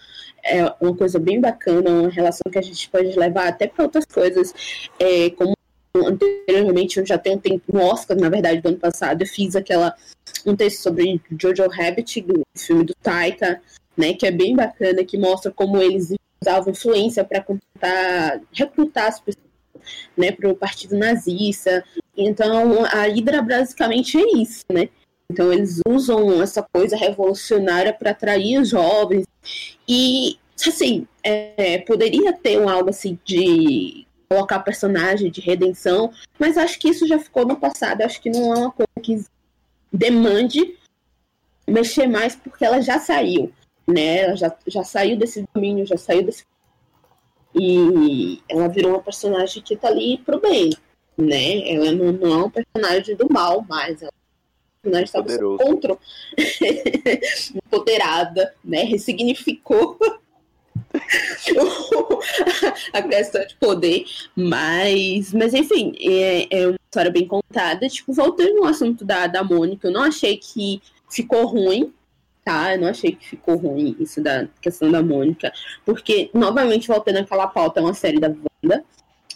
[0.45, 4.05] é uma coisa bem bacana, uma relação que a gente pode levar até para outras
[4.05, 4.53] coisas,
[4.99, 5.57] é, como
[5.95, 9.57] anteriormente, eu já tenho um tempo no Oscar, na verdade, do ano passado, eu fiz
[9.57, 9.95] aquela
[10.45, 13.61] um texto sobre Jojo Rabbit, do filme do Taika,
[13.97, 17.45] né, que é bem bacana, que mostra como eles usavam influência para
[18.53, 19.47] recrutar as pessoas
[20.17, 21.85] né, para o partido nazista.
[22.17, 24.89] Então, a Hydra basicamente é isso, né?
[25.31, 29.27] Então, eles usam essa coisa revolucionária para atrair os jovens.
[29.89, 36.79] E, assim, é, poderia ter um algo assim de colocar personagem de redenção, mas acho
[36.79, 38.03] que isso já ficou no passado.
[38.03, 39.25] Acho que não é uma coisa que
[39.93, 40.77] demande
[41.67, 43.53] mexer mais, porque ela já saiu,
[43.87, 44.19] né?
[44.19, 46.45] Ela já, já saiu desse domínio, já saiu desse.
[47.55, 50.71] E ela virou uma personagem que tá ali pro bem,
[51.17, 51.71] né?
[51.71, 55.97] Ela não, não é um personagem do mal mais, ela é um personagem estava contra
[57.55, 58.83] empoderada, né?
[58.83, 59.99] Ressignificou
[62.93, 67.89] a questão de poder, mas, mas enfim, é, é, uma história bem contada.
[67.89, 71.93] Tipo, voltando no assunto da, da Mônica, eu não achei que ficou ruim,
[72.47, 72.75] tá?
[72.75, 75.53] Eu não achei que ficou ruim isso da questão da Mônica,
[75.85, 78.85] porque, novamente, voltando àquela pauta, é uma série da Wanda,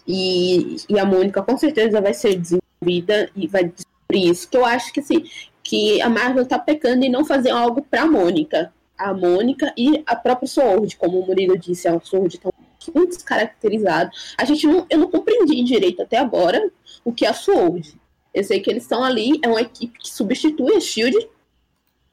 [0.07, 4.65] e, e a Mônica com certeza vai ser desenvolvida e vai descobrir isso, que eu
[4.65, 5.25] acho que, assim,
[5.61, 10.15] que a Marvel tá pecando em não fazer algo pra Mônica, a Mônica e a
[10.15, 12.49] própria Sword, como o Murilo disse, a Sword tá
[12.95, 14.13] muito descaracterizado.
[14.39, 16.71] A gente não, eu não compreendi direito até agora
[17.05, 17.93] o que é a Sword.
[18.33, 21.29] Eu sei que eles estão ali, é uma equipe que substitui a Shield,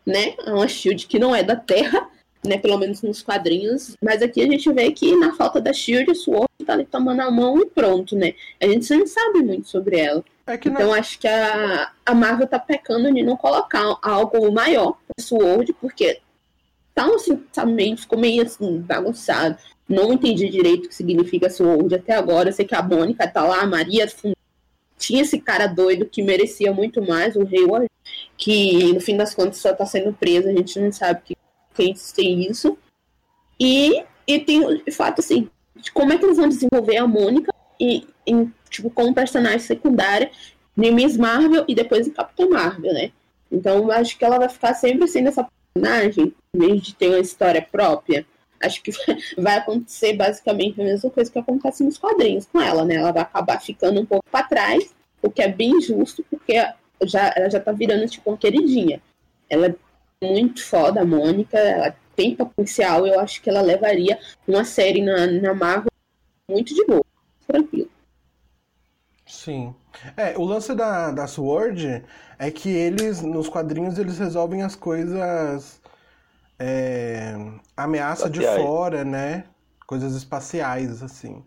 [0.08, 0.36] né?
[0.46, 2.10] É uma Shield que não é da Terra,
[2.46, 2.58] né?
[2.58, 3.96] Pelo menos nos quadrinhos.
[4.02, 7.22] Mas aqui a gente vê que na falta da Shield, a Sword tá ali tomando
[7.22, 8.34] a mão e pronto, né?
[8.62, 10.24] A gente não sabe muito sobre ela.
[10.48, 10.94] É então não...
[10.94, 16.22] acho que a, a Marvel tá pecando de não colocar algo maior pra Sword, porque
[16.96, 19.58] tá, assim, meio, ficou meio assim, bagunçado.
[19.88, 22.50] Não entendi direito o que significa Sword até agora.
[22.50, 24.06] Eu sei que a Mônica tá lá, a Maria
[24.98, 27.88] tinha esse cara doido que merecia muito mais, o Hayward,
[28.38, 31.38] que no fim das contas só tá sendo preso, a gente não sabe que,
[31.76, 32.78] quem tem isso.
[33.60, 35.50] E, e tem, de fato, assim,
[35.94, 38.08] como é que eles vão desenvolver a Mônica e,
[38.70, 40.32] tipo, como personagem secundária
[40.78, 43.12] em Miss Marvel e depois em Capitão Marvel, né?
[43.52, 47.20] Então, acho que ela vai ficar sempre assim nessa personagem, em vez de ter uma
[47.20, 48.26] história própria,
[48.62, 48.92] acho que
[49.38, 52.96] vai acontecer basicamente a mesma coisa que acontece nos quadrinhos com ela, né?
[52.96, 56.56] Ela vai acabar ficando um pouco para trás, o que é bem justo, porque
[57.04, 59.02] já, ela já tá virando tipo uma queridinha.
[59.50, 59.76] Ela é
[60.26, 65.28] muito foda, a Mônica, ela tem potencial, eu acho que ela levaria uma série na,
[65.28, 65.92] na Marvel
[66.50, 67.06] muito de boa,
[67.46, 67.90] tranquilo.
[69.26, 69.76] Sim.
[70.16, 72.04] É, o lance da, da Sword
[72.40, 75.82] é que eles, nos quadrinhos, eles resolvem as coisas.
[76.60, 77.36] É,
[77.76, 78.58] ameaça espaciais.
[78.58, 79.46] de fora, né?
[79.86, 81.44] Coisas espaciais, assim.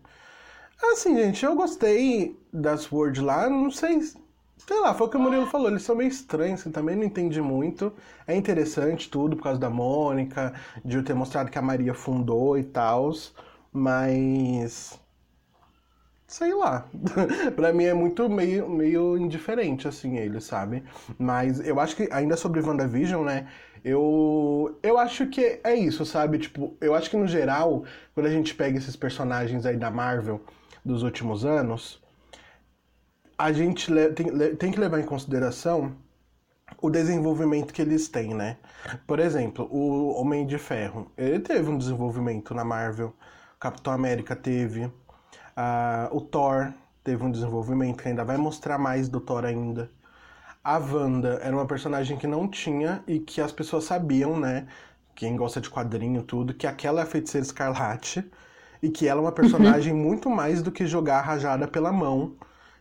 [0.81, 4.01] Assim, gente, eu gostei da Sword lá, não sei.
[4.01, 7.03] Sei lá, foi o que o Murilo falou, eles são meio estranhos, assim, também não
[7.03, 7.93] entendi muito.
[8.27, 10.53] É interessante tudo por causa da Mônica,
[10.83, 13.11] de eu ter mostrado que a Maria fundou e tal,
[13.71, 14.99] mas
[16.31, 16.87] sei lá.
[17.55, 20.83] pra mim é muito meio, meio indiferente, assim, ele, sabe?
[21.19, 23.47] Mas eu acho que, ainda sobre WandaVision, né?
[23.83, 26.37] Eu, eu acho que é isso, sabe?
[26.37, 30.41] Tipo, eu acho que no geral, quando a gente pega esses personagens aí da Marvel
[30.83, 32.01] dos últimos anos,
[33.37, 35.95] a gente tem, tem que levar em consideração
[36.81, 38.57] o desenvolvimento que eles têm, né?
[39.05, 43.13] Por exemplo, o Homem de Ferro, ele teve um desenvolvimento na Marvel,
[43.59, 44.89] Capitão América teve,
[45.51, 46.73] Uh, o Thor
[47.03, 49.91] teve um desenvolvimento que ainda vai mostrar mais do Thor ainda.
[50.63, 54.67] A Wanda era uma personagem que não tinha e que as pessoas sabiam, né?
[55.15, 58.23] Quem gosta de quadrinho tudo, que aquela é a feiticeira escarlate
[58.81, 59.99] e que ela é uma personagem uhum.
[59.99, 62.35] muito mais do que jogar a rajada pela mão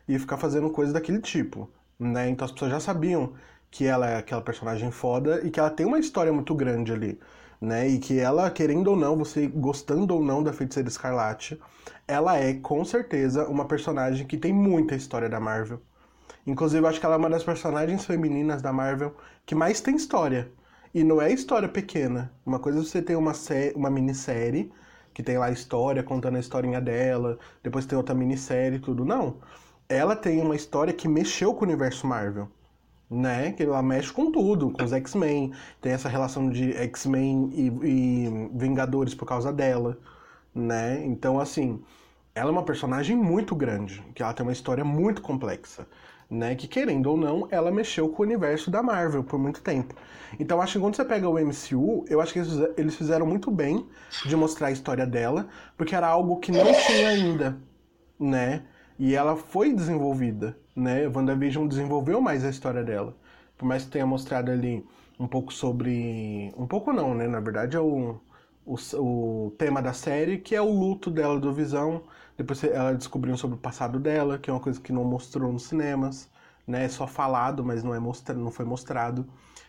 [0.09, 2.29] e ficar fazendo coisas daquele tipo, né?
[2.29, 3.35] Então as pessoas já sabiam
[3.71, 7.19] que ela é aquela personagem foda e que ela tem uma história muito grande ali
[7.61, 7.89] né?
[7.89, 11.61] E que ela, querendo ou não, você gostando ou não da Feiticeira Escarlate,
[12.09, 15.81] ela é com certeza uma personagem que tem muita história da Marvel.
[16.47, 19.15] Inclusive, eu acho que ela é uma das personagens femininas da Marvel
[19.47, 20.51] que mais tem história.
[20.95, 22.33] E não é história pequena.
[22.45, 23.33] Uma coisa é você ter uma,
[23.75, 24.73] uma minissérie,
[25.15, 29.05] que tem lá a história, contando a historinha dela, depois tem outra minissérie e tudo.
[29.05, 29.37] Não.
[29.89, 32.49] Ela tem uma história que mexeu com o universo Marvel
[33.11, 33.53] né?
[33.53, 35.53] Que ela mexe com tudo, com os X-Men.
[35.81, 39.99] Tem essa relação de X-Men e, e, Vingadores por causa dela,
[40.55, 41.05] né?
[41.05, 41.83] Então, assim,
[42.35, 45.87] ela é uma personagem muito grande, que ela tem uma história muito complexa,
[46.31, 46.55] né?
[46.55, 49.95] Que querendo ou não, ela mexeu com o universo da Marvel por muito tempo.
[50.39, 52.41] Então acho que quando você pega o MCU, eu acho que
[52.77, 53.87] eles fizeram muito bem
[54.25, 57.59] de mostrar a história dela, porque era algo que não tinha ainda,
[58.19, 58.63] né?
[58.99, 61.09] E ela foi desenvolvida, né?
[61.09, 63.17] WandaVision desenvolveu mais a história dela.
[63.57, 64.87] Por mais que tenha mostrado ali
[65.19, 66.53] um pouco sobre.
[66.57, 67.27] Um pouco não, né?
[67.27, 68.21] Na verdade é o,
[68.65, 72.03] o, o tema da série, que é o luto dela do Visão.
[72.41, 75.65] Depois ela descobriu sobre o passado dela, que é uma coisa que não mostrou nos
[75.65, 76.27] cinemas,
[76.67, 76.87] né?
[76.87, 79.27] É só falado, mas não, é mostra, não foi mostrado.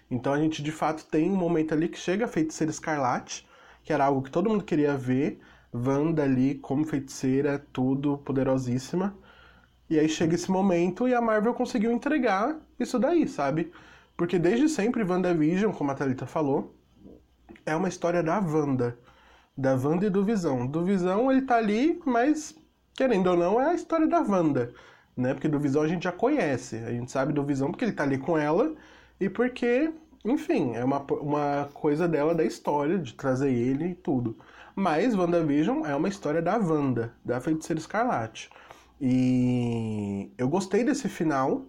[0.10, 3.46] Então a gente de fato tem um momento ali que chega a feiticeira escarlate,
[3.84, 5.42] que era algo que todo mundo queria ver.
[5.74, 9.18] Wanda ali como feiticeira, tudo poderosíssima.
[9.90, 13.70] E aí chega esse momento e a Marvel conseguiu entregar isso daí, sabe?
[14.16, 16.74] Porque desde sempre WandaVision, como a Thalita falou,
[17.66, 18.98] é uma história da Wanda.
[19.58, 20.66] Da Wanda e do Visão.
[20.66, 22.61] Do Visão ele tá ali, mas
[22.96, 24.74] querendo ou não, é a história da Wanda.
[25.16, 25.34] Né?
[25.34, 26.78] Porque do Visão a gente já conhece.
[26.78, 28.74] A gente sabe do Visão porque ele tá ali com ela
[29.20, 29.92] e porque,
[30.26, 34.38] enfim, é uma, uma coisa dela da história, de trazer ele e tudo.
[34.76, 38.50] Mas WandaVision é uma história da Wanda, da Feiticeira Escarlate.
[39.00, 41.66] E eu gostei desse final,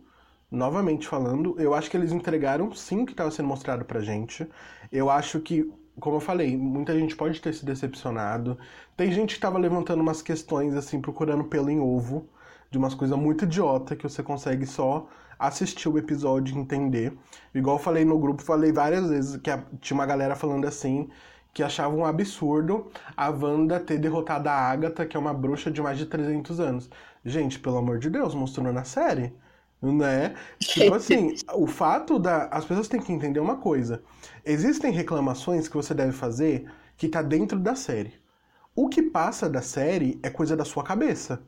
[0.50, 1.58] novamente falando.
[1.58, 4.46] Eu acho que eles entregaram sim o que estava sendo mostrado pra gente.
[4.90, 5.70] Eu acho que,
[6.00, 8.58] como eu falei, muita gente pode ter se decepcionado.
[8.96, 12.28] Tem gente que estava levantando umas questões, assim, procurando pelo em ovo,
[12.70, 15.06] de umas coisas muito idiota que você consegue só
[15.38, 17.16] assistir o episódio e entender.
[17.54, 21.10] Igual eu falei no grupo, falei várias vezes que tinha uma galera falando assim
[21.52, 25.82] que achava um absurdo a Wanda ter derrotado a Agatha, que é uma bruxa de
[25.82, 26.90] mais de 300 anos.
[27.24, 29.34] Gente, pelo amor de Deus, mostrou na série,
[29.82, 30.34] né?
[30.58, 34.02] Tipo assim, o fato da as pessoas têm que entender uma coisa.
[34.44, 38.14] Existem reclamações que você deve fazer que tá dentro da série.
[38.74, 41.42] O que passa da série é coisa da sua cabeça.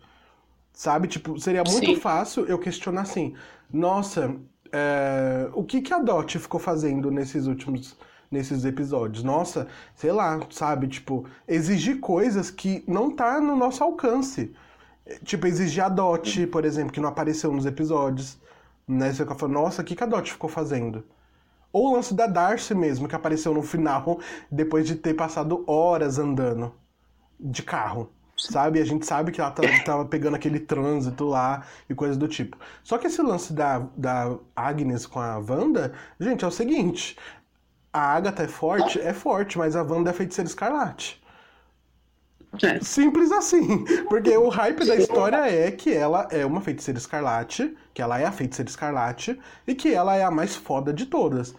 [0.73, 1.07] Sabe?
[1.07, 1.97] Tipo, seria muito Sim.
[1.97, 3.35] fácil eu questionar assim:
[3.73, 4.35] nossa,
[4.73, 7.97] é, o que, que a Dot ficou fazendo nesses últimos
[8.31, 9.23] nesses episódios?
[9.23, 10.89] Nossa, sei lá, sabe?
[10.89, 14.53] Tipo, exigir coisas que não tá no nosso alcance.
[15.25, 18.39] Tipo, exigir a Dot, por exemplo, que não apareceu nos episódios.
[18.89, 19.13] Né?
[19.13, 21.05] Você fica falando, nossa, o que, que a Dot ficou fazendo?
[21.73, 26.19] Ou o lance da Darcy mesmo, que apareceu no final, depois de ter passado horas
[26.19, 26.73] andando
[27.39, 28.81] de carro sabe?
[28.81, 29.51] A gente sabe que ela
[29.85, 32.57] tava pegando aquele trânsito lá e coisas do tipo.
[32.83, 37.17] Só que esse lance da, da Agnes com a Wanda, gente, é o seguinte:
[37.93, 39.01] a Agatha é forte?
[39.01, 41.23] É forte, mas a Wanda é feiticeira escarlate.
[42.63, 42.81] É.
[42.81, 43.85] Simples assim.
[44.09, 48.25] Porque o hype da história é que ela é uma feiticeira escarlate, que ela é
[48.25, 51.55] a feiticeira escarlate, e que ela é a mais foda de todas.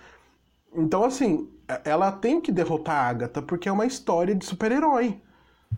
[0.73, 1.49] Então, assim,
[1.83, 5.21] ela tem que derrotar a Agatha, porque é uma história de super-herói.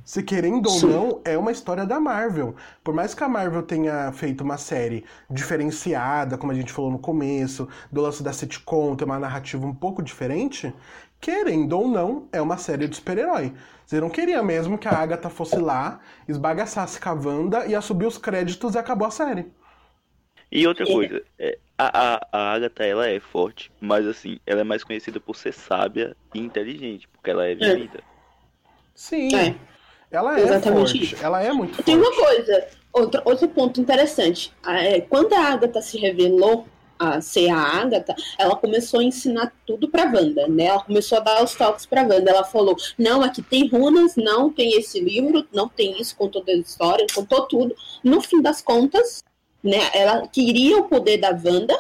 [0.04, 0.86] Se querendo Sim.
[0.86, 2.56] ou não, é uma história da Marvel.
[2.84, 7.00] Por mais que a Marvel tenha feito uma série diferenciada, como a gente falou no
[7.00, 10.74] começo, do lance da sitcom, ter uma narrativa um pouco diferente,
[11.20, 13.54] querendo ou não, é uma série de super-herói.
[13.86, 18.06] Você não queria mesmo que a Agatha fosse lá, esbagaçasse com a Wanda, ia subir
[18.06, 19.46] os créditos e acabou a série.
[20.52, 24.64] E outra coisa, é, a, a, a Agatha, ela é forte, mas assim, ela é
[24.64, 27.56] mais conhecida por ser sábia e inteligente, porque ela é, é.
[27.56, 28.04] vivida.
[28.96, 29.36] Sim.
[29.36, 29.56] É.
[30.10, 31.04] Ela é Exatamente forte.
[31.04, 31.24] Isso.
[31.24, 32.18] Ela é muito Tem forte.
[32.18, 34.54] uma coisa, outro, outro ponto interessante.
[34.66, 36.66] É, quando a Agatha se revelou
[37.00, 40.66] a ser a Agatha, ela começou a ensinar tudo pra Wanda, né?
[40.66, 42.32] Ela começou a dar os toques pra Wanda.
[42.32, 46.58] Ela falou: não, aqui tem runas, não tem esse livro, não tem isso, contou toda
[46.58, 47.76] a história, contou tudo.
[48.04, 49.24] No fim das contas,
[49.64, 51.78] né, ela queria o poder da Wanda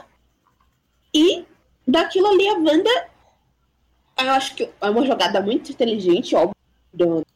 [1.13, 1.45] e
[1.87, 3.07] daquilo ali a Wanda
[4.25, 6.55] eu acho que é uma jogada muito inteligente, óbvio,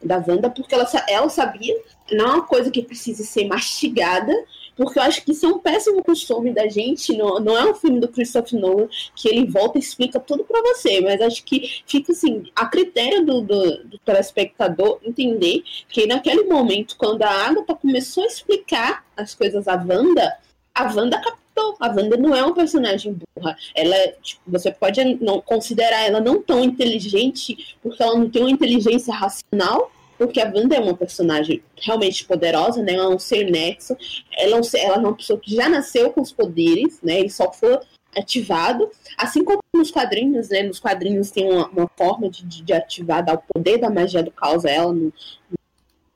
[0.04, 1.76] da Wanda, porque ela, ela sabia,
[2.12, 4.34] não é uma coisa que precisa ser mastigada,
[4.82, 7.76] porque eu acho que isso é um péssimo costume da gente, não, não é um
[7.76, 11.84] filme do Christopher Nolan que ele volta e explica tudo para você, mas acho que
[11.86, 17.76] fica assim, a critério do, do, do, telespectador entender que naquele momento, quando a Agatha
[17.76, 20.36] começou a explicar as coisas à Wanda,
[20.74, 21.76] a Wanda captou.
[21.80, 23.56] A Wanda não é uma personagem burra.
[23.76, 28.42] Ela, é, tipo, você pode não considerar ela não tão inteligente, porque ela não tem
[28.42, 29.92] uma inteligência racional,
[30.22, 32.94] porque a Wanda é uma personagem realmente poderosa, né?
[32.94, 33.98] Ela é um ser nexo,
[34.38, 37.22] ela é, um ser, ela é uma pessoa que já nasceu com os poderes, né?
[37.22, 37.80] E só foi
[38.16, 40.62] ativado, assim como nos quadrinhos, né?
[40.62, 44.30] Nos quadrinhos tem uma, uma forma de, de, ativar, dar o poder da magia do
[44.30, 45.12] caos a ela no,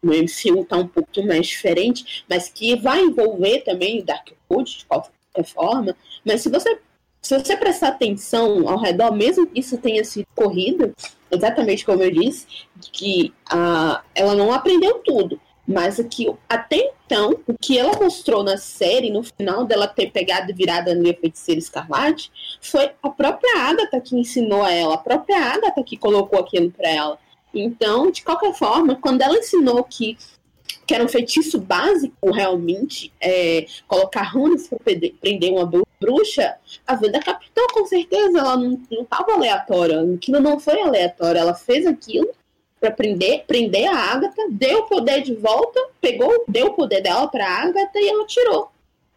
[0.03, 4.85] no MCU tá um pouquinho mais diferente, mas que vai envolver também o Darkwood de
[4.85, 5.11] qualquer
[5.45, 5.95] forma.
[6.23, 6.77] Mas se você
[7.23, 10.93] se você prestar atenção ao redor, mesmo que isso tenha sido corrido,
[11.35, 12.47] exatamente como eu disse,
[12.91, 15.39] que a, ela não aprendeu tudo.
[15.67, 20.51] Mas aqui, até então, o que ela mostrou na série, no final dela ter pegado
[20.51, 22.31] e virado a minha feiticeira escarlate,
[22.61, 26.89] foi a própria Agatha que ensinou a ela, a própria Agatha que colocou aquilo para
[26.89, 27.19] ela.
[27.53, 30.17] Então, de qualquer forma, quando ela ensinou que,
[30.85, 34.79] que era um feitiço básico, realmente, é, colocar runas para
[35.19, 35.84] prender uma bruxa,
[36.87, 41.85] a Wanda captou com certeza, ela não estava aleatória, aquilo não foi aleatório, ela fez
[41.85, 42.29] aquilo
[42.79, 47.27] para prender, prender a Agatha, deu o poder de volta, pegou, deu o poder dela
[47.27, 48.69] para a Agatha e ela tirou.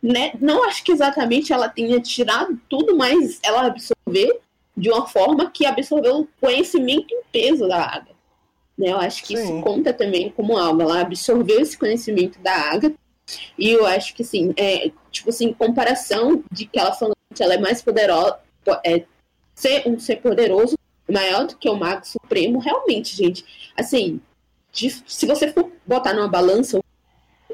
[0.02, 0.32] Né?
[0.40, 4.40] Não acho que exatamente ela tenha tirado tudo, mas ela absorveu
[4.76, 8.18] de uma forma que absorveu o conhecimento em peso da Agatha.
[8.78, 8.92] Né?
[8.92, 9.42] Eu acho que Sim.
[9.42, 10.80] isso conta também como algo.
[10.80, 12.96] Ela absorveu esse conhecimento da Agatha
[13.58, 16.96] e eu acho que, assim, é, tipo assim, comparação de que ela
[17.34, 18.38] que ela é mais poderosa,
[18.84, 19.04] é,
[19.54, 20.76] ser um ser poderoso
[21.10, 23.44] maior do que o Mago Supremo, realmente, gente.
[23.76, 24.20] Assim,
[24.72, 26.78] de, se você for botar numa balança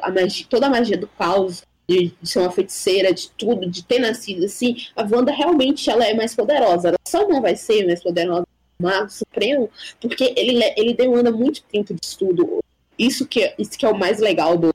[0.02, 3.84] a magia, toda a magia do caos, de, de, ser uma feiticeira, de tudo, de
[3.84, 6.88] ter nascido assim, a Wanda realmente ela é mais poderosa.
[6.88, 8.42] Ela só não vai ser mais poderosa
[8.78, 9.70] do Mago Supremo,
[10.00, 12.62] porque ele, ele demanda muito tempo de estudo.
[12.98, 14.73] Isso que, isso que é o mais legal do,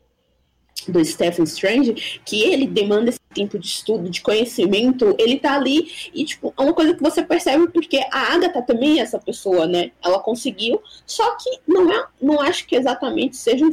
[0.87, 6.11] do Stephen Strange, que ele demanda esse tempo de estudo, de conhecimento, ele tá ali
[6.13, 9.67] e, tipo, é uma coisa que você percebe porque a Agatha também é essa pessoa,
[9.67, 9.91] né?
[10.03, 13.71] Ela conseguiu, só que não é, não acho que exatamente seja um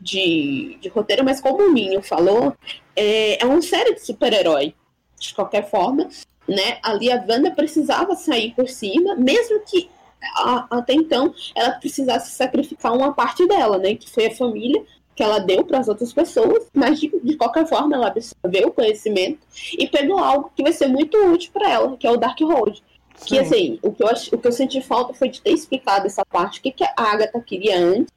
[0.00, 2.54] de, de roteiro, mas como o Minho falou,
[2.94, 4.74] é, é uma série de super-herói,
[5.18, 6.08] de qualquer forma,
[6.48, 6.78] né?
[6.82, 9.90] Ali a Wanda precisava sair por cima, mesmo que
[10.36, 13.94] a, até então ela precisasse sacrificar uma parte dela, né?
[13.94, 14.84] Que foi a família,
[15.18, 18.70] que ela deu para as outras pessoas, mas de, de, qualquer forma ela absorveu o
[18.70, 19.40] conhecimento
[19.76, 22.80] e pegou algo que vai ser muito útil para ela, que é o Dark Road.
[23.26, 26.24] Que assim, o que, eu, o que eu senti falta foi de ter explicado essa
[26.24, 28.14] parte, o que, que a Agatha queria antes,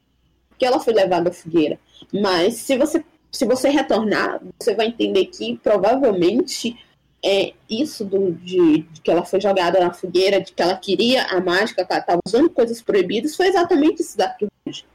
[0.60, 1.80] que ela foi levada à fogueira.
[2.14, 6.78] Mas se você, se você retornar, você vai entender que provavelmente
[7.26, 11.24] é isso do, de, de, que ela foi jogada na fogueira, de que ela queria
[11.24, 14.86] a mágica, que ela estava usando coisas proibidas, foi exatamente isso Dark Road.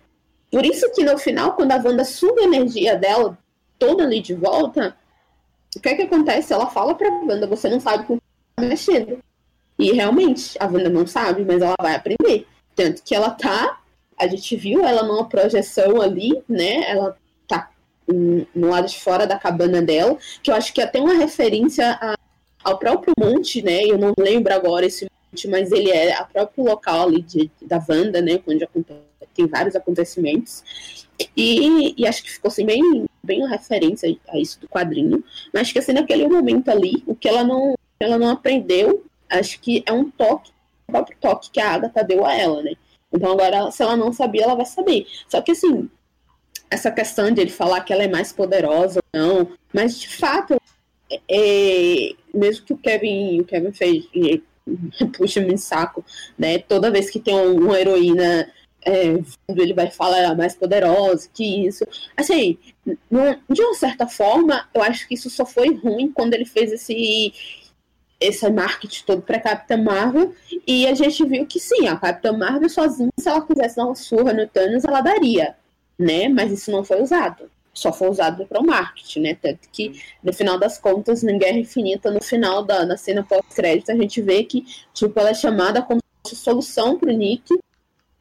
[0.51, 3.37] Por isso que no final, quando a Wanda suga a energia dela
[3.79, 4.97] toda ali de volta,
[5.77, 6.53] o que é que acontece?
[6.53, 8.23] Ela fala pra Wanda, você não sabe com que
[8.57, 9.19] tá mexendo.
[9.79, 12.47] E realmente, a Wanda não sabe, mas ela vai aprender.
[12.75, 13.81] Tanto que ela tá,
[14.19, 16.91] a gente viu ela numa projeção ali, né?
[16.91, 17.17] Ela
[17.47, 17.71] tá
[18.09, 21.99] no lado de fora da cabana dela, que eu acho que é até uma referência
[22.01, 22.17] a,
[22.65, 23.85] ao próprio monte, né?
[23.85, 27.85] Eu não lembro agora esse monte, mas ele é o próprio local ali de, da
[27.87, 28.41] Wanda, né?
[28.47, 29.01] Onde acontece
[29.37, 31.07] tem vários acontecimentos.
[31.37, 35.25] E, e, acho que ficou assim, bem, bem uma referência a isso do quadrinho.
[35.53, 39.83] Mas que assim, naquele momento ali, o que ela não, ela não aprendeu, acho que
[39.87, 40.51] é um toque,
[40.87, 42.73] o próprio toque que a Agatha deu a ela, né?
[43.13, 45.07] Então agora, se ela não sabia, ela vai saber.
[45.29, 45.89] Só que assim,
[46.71, 50.61] essa questão de ele falar que ela é mais poderosa ou não, mas de fato,
[51.29, 54.05] é, mesmo que o Kevin, o Kevin fez,
[55.17, 56.05] puxa me saco,
[56.39, 56.59] né?
[56.59, 58.51] Toda vez que tem uma heroína
[58.87, 59.19] é,
[59.49, 61.85] ele vai falar ela é mais poderosa que isso.
[62.17, 62.57] Assim,
[62.87, 67.35] de uma certa forma, eu acho que isso só foi ruim quando ele fez esse
[68.19, 70.35] esse marketing todo para Capitã Marvel
[70.67, 73.95] e a gente viu que sim, a Capitã Marvel sozinha, se ela quisesse dar uma
[73.95, 75.55] surra no Thanos, ela daria,
[75.99, 76.27] né?
[76.27, 77.51] Mas isso não foi usado.
[77.75, 79.35] Só foi usado para o marketing, né?
[79.35, 83.93] Tanto que, no final das contas, na Guerra Infinita, no final da, da cena pós-crédito,
[83.93, 84.65] a gente vê que,
[84.95, 87.45] tipo, ela é chamada como solução para o Nick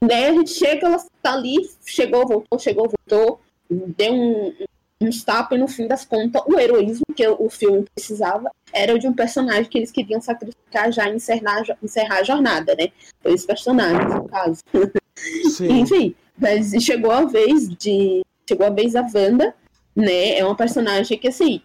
[0.08, 3.40] Daí a gente chega, ela tá ali, chegou, voltou, chegou, voltou,
[3.70, 4.54] deu um,
[5.02, 9.08] um tapa e no fim das contas o heroísmo que o filme precisava era de
[9.08, 12.90] um personagem que eles queriam sacrificar já e encerrar, encerrar a jornada, né?
[13.22, 14.62] Foi esse personagem, no caso.
[15.62, 18.24] Enfim, mas chegou a vez de.
[18.48, 19.56] Chegou a vez da Wanda,
[19.96, 20.38] né?
[20.38, 21.62] É uma personagem que assim.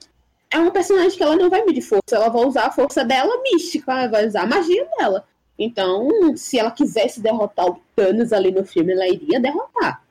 [0.53, 3.41] É uma personagem que ela não vai medir força, ela vai usar a força dela
[3.41, 5.25] mística, ela vai usar a magia dela.
[5.63, 10.03] Então, se ela quisesse derrotar o Thanos ali no filme, ela iria derrotar.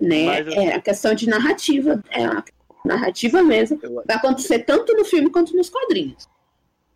[0.00, 0.24] Né?
[0.24, 2.42] Mas, é a questão de narrativa, é a
[2.82, 3.78] narrativa mesmo.
[3.82, 4.02] Eu...
[4.06, 6.26] Vai acontecer tanto no filme quanto nos quadrinhos.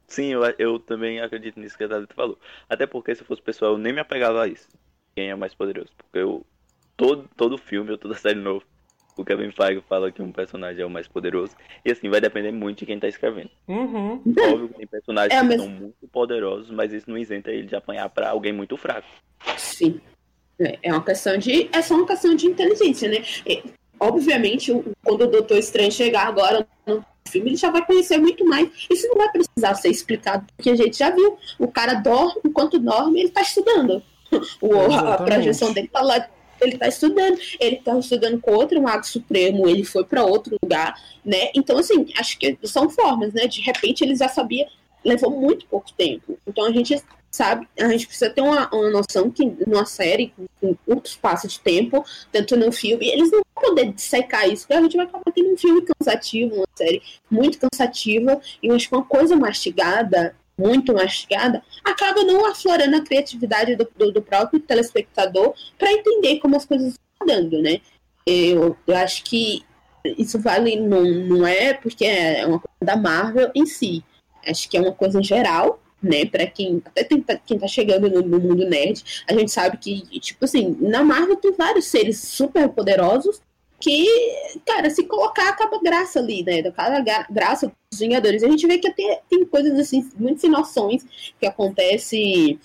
[0.09, 2.39] Sim, eu, eu também acredito nisso que a Thalita falou.
[2.71, 4.69] Até porque se fosse pessoal, eu nem me apegava a isso.
[5.15, 5.91] Quem é mais poderoso?
[5.97, 6.45] Porque eu.
[6.97, 8.63] Todo, todo filme, ou toda série nova,
[9.17, 11.55] o Kevin Feige fala que um personagem é o mais poderoso.
[11.85, 13.51] E assim, vai depender muito de quem tá escrevendo.
[13.69, 14.23] Uhum.
[14.27, 17.77] Óbvio que tem personagens é, que são muito poderosos, mas isso não isenta ele de
[17.77, 19.09] apanhar para alguém muito fraco.
[19.57, 20.01] Sim.
[20.59, 21.69] É, é uma questão de.
[21.73, 23.25] É só uma questão de inteligência, né?
[23.47, 23.63] E,
[23.99, 28.69] obviamente, quando o Doutor Estranho chegar agora no filme, ele já vai conhecer muito mais.
[28.91, 31.39] Isso não vai precisar ser explicado, porque a gente já viu.
[31.59, 34.03] O cara dorme, enquanto dorme, ele tá estudando.
[34.61, 36.25] O, a projeção dele tá lá
[36.65, 40.95] ele tá estudando, ele tá estudando com outro mago supremo, ele foi para outro lugar,
[41.25, 41.51] né?
[41.55, 43.47] Então, assim, acho que são formas, né?
[43.47, 44.67] De repente ele já sabia,
[45.05, 46.39] levou muito pouco tempo.
[46.47, 50.47] Então a gente sabe, a gente precisa ter uma, uma noção que numa série com,
[50.61, 54.79] com curto espaço de tempo, tanto no filme, eles não vão poder dissecar isso, porque
[54.79, 57.01] a gente vai acabar tendo um filme cansativo, uma série
[57.31, 63.75] muito cansativa, e acho que uma coisa mastigada, muito mastigada, acaba não aflorando a criatividade
[63.77, 67.81] do, do, do próprio telespectador para entender como as coisas estão dando, né?
[68.27, 69.65] Eu, eu acho que
[70.05, 74.05] isso vale, não, não é porque é uma coisa da Marvel em si,
[74.47, 78.23] acho que é uma coisa geral, né, para quem até tem, quem tá chegando no,
[78.23, 82.69] no, mundo nerd, a gente sabe que, tipo assim, na Marvel tem vários seres super
[82.71, 83.41] poderosos
[83.81, 84.07] que,
[84.66, 87.01] cara, se colocar acaba graça ali, né, cada
[87.31, 88.43] graça dos Vingadores.
[88.43, 91.05] A gente vê que até tem coisas assim, muito sem noções
[91.39, 92.59] que acontece,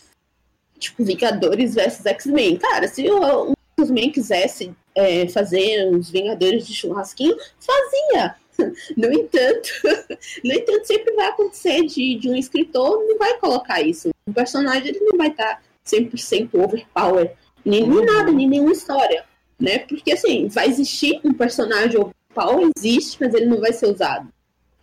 [0.77, 2.57] tipo, Vingadores versus X-Men.
[2.57, 8.35] Cara, se um dos men quisesse é, fazer uns Vingadores de churrasquinho, fazia
[8.97, 9.69] No entanto,
[10.43, 14.09] no entanto, sempre vai acontecer de, de um escritor não vai colocar isso.
[14.27, 18.05] Um personagem ele não vai estar 100% overpower, nem, nem uhum.
[18.05, 19.23] nada, nem nenhuma história,
[19.65, 19.79] né?
[19.79, 24.31] Porque assim, vai existir um personagem overpower, existe, mas ele não vai ser usado.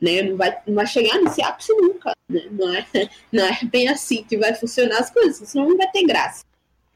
[0.01, 2.13] Né, não, vai, não vai chegar nesse ápice nunca.
[2.29, 2.49] Né?
[2.51, 2.85] Não, é,
[3.31, 6.45] não é bem assim que vai funcionar as coisas, senão não vai ter graça.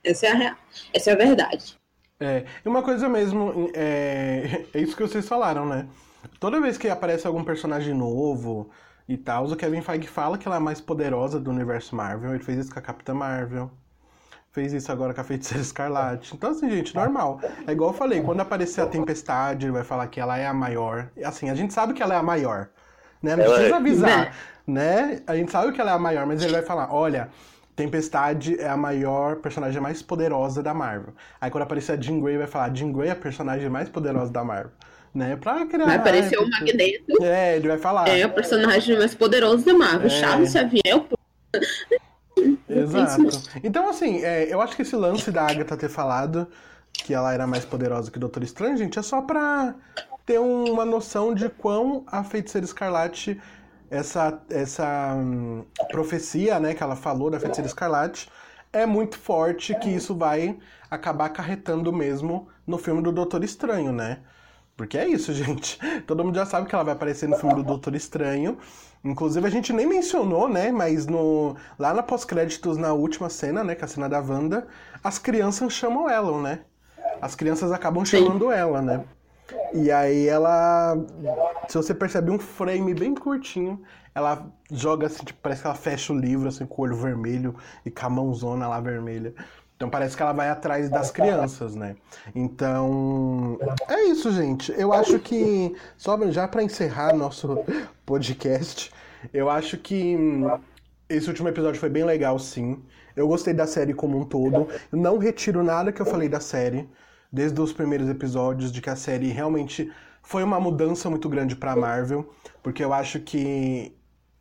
[0.03, 0.57] Essa é a,
[0.93, 1.77] essa é a verdade.
[2.19, 5.87] É, e uma coisa mesmo, é, é isso que vocês falaram, né?
[6.41, 8.69] Toda vez que aparece algum personagem novo
[9.09, 12.35] e tal, o Kevin Feige fala que ela é a mais poderosa do universo Marvel.
[12.35, 13.71] Ele fez isso com a Capitã Marvel.
[14.57, 16.35] Fez isso agora com a Feiticeira Escarlate.
[16.35, 17.39] Então, assim, gente, normal.
[17.67, 20.55] É igual eu falei, quando aparecer a Tempestade, ele vai falar que ela é a
[20.55, 21.11] maior.
[21.23, 22.71] Assim, a gente sabe que ela é a maior.
[23.23, 23.37] Né?
[23.37, 23.79] Não ela precisa é.
[23.79, 24.35] avisar,
[24.67, 25.21] né?
[25.27, 27.29] A gente sabe que ela é a maior, mas ele vai falar, olha,
[27.77, 31.13] Tempestade é a maior personagem mais poderosa da Marvel.
[31.39, 34.33] Aí quando aparecer a Jean Grey, vai falar, Jean Grey é a personagem mais poderosa
[34.33, 34.73] da Marvel
[35.15, 35.37] né?
[35.37, 35.85] Pra criar.
[35.85, 37.23] Vai aparecer o Magneto.
[37.23, 38.09] É, ele vai falar.
[38.09, 40.07] É o personagem mais poderoso da Marvel.
[40.07, 40.09] É...
[40.09, 41.05] Charles Xavier.
[42.69, 43.23] Exato.
[43.63, 46.47] Então, assim, é, eu acho que esse lance da Agatha ter falado
[46.93, 49.75] que ela era mais poderosa que o Doutor Estranho, gente, é só pra
[50.25, 53.41] ter uma noção de quão a Feiticeira Escarlate,
[53.91, 58.29] essa, essa hum, profecia, né, que ela falou da Feiticeira Escarlate,
[58.73, 60.59] é muito forte que isso vai
[60.91, 64.19] acabar acarretando mesmo no filme do Doutor Estranho, né?
[64.77, 65.79] Porque é isso, gente.
[66.07, 68.59] Todo mundo já sabe que ela vai aparecer no filme do Doutor Estranho.
[69.07, 70.73] Inclusive, a gente nem mencionou, né?
[70.73, 73.75] Mas no lá na pós-créditos, na última cena, né?
[73.75, 74.67] Que é a cena da Wanda,
[75.03, 76.61] as crianças chamam ela, né?
[77.23, 78.53] As crianças acabam chamando Sim.
[78.53, 79.05] ela, né?
[79.73, 80.97] E aí ela.
[81.69, 83.81] Se você percebe um frame bem curtinho,
[84.13, 87.55] ela joga assim, tipo, parece que ela fecha o livro, assim, com o olho vermelho
[87.85, 89.35] e com a mãozona lá vermelha.
[89.77, 91.97] Então parece que ela vai atrás das crianças, né?
[92.35, 93.59] Então
[93.89, 94.73] é isso, gente.
[94.77, 97.63] Eu acho que só já para encerrar nosso
[98.07, 98.91] podcast,
[99.35, 100.17] eu acho que
[101.09, 102.83] esse último episódio foi bem legal, sim.
[103.15, 104.67] Eu gostei da série como um todo.
[104.91, 106.89] Eu não retiro nada que eu falei da série
[107.31, 111.77] desde os primeiros episódios de que a série realmente foi uma mudança muito grande para
[111.77, 113.95] Marvel, porque eu acho que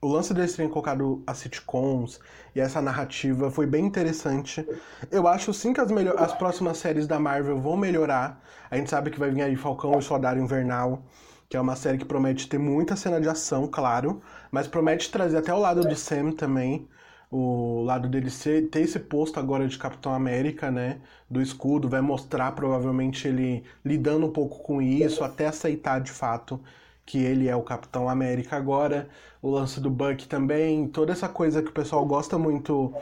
[0.06, 2.20] o lance deles terem colocado as sitcoms
[2.56, 4.64] e essa narrativa foi bem interessante.
[5.10, 6.16] Eu acho sim que as, melhor...
[6.20, 8.40] as próximas séries da Marvel vão melhorar.
[8.70, 11.02] A gente sabe que vai vir aí Falcão e Soldado Invernal,
[11.50, 15.38] que é uma série que promete ter muita cena de ação, claro, mas promete trazer
[15.38, 16.88] até o lado do Sam também.
[17.32, 21.00] O lado dele ser, ter esse posto agora de Capitão América, né?
[21.28, 26.62] Do escudo, vai mostrar provavelmente ele lidando um pouco com isso, até aceitar de fato
[27.06, 29.08] que ele é o Capitão América agora,
[29.42, 32.94] o lance do Buck também, toda essa coisa que o pessoal gosta muito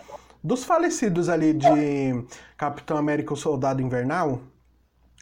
[0.43, 1.67] dos falecidos ali de
[2.57, 4.41] Capitão América o Soldado Invernal.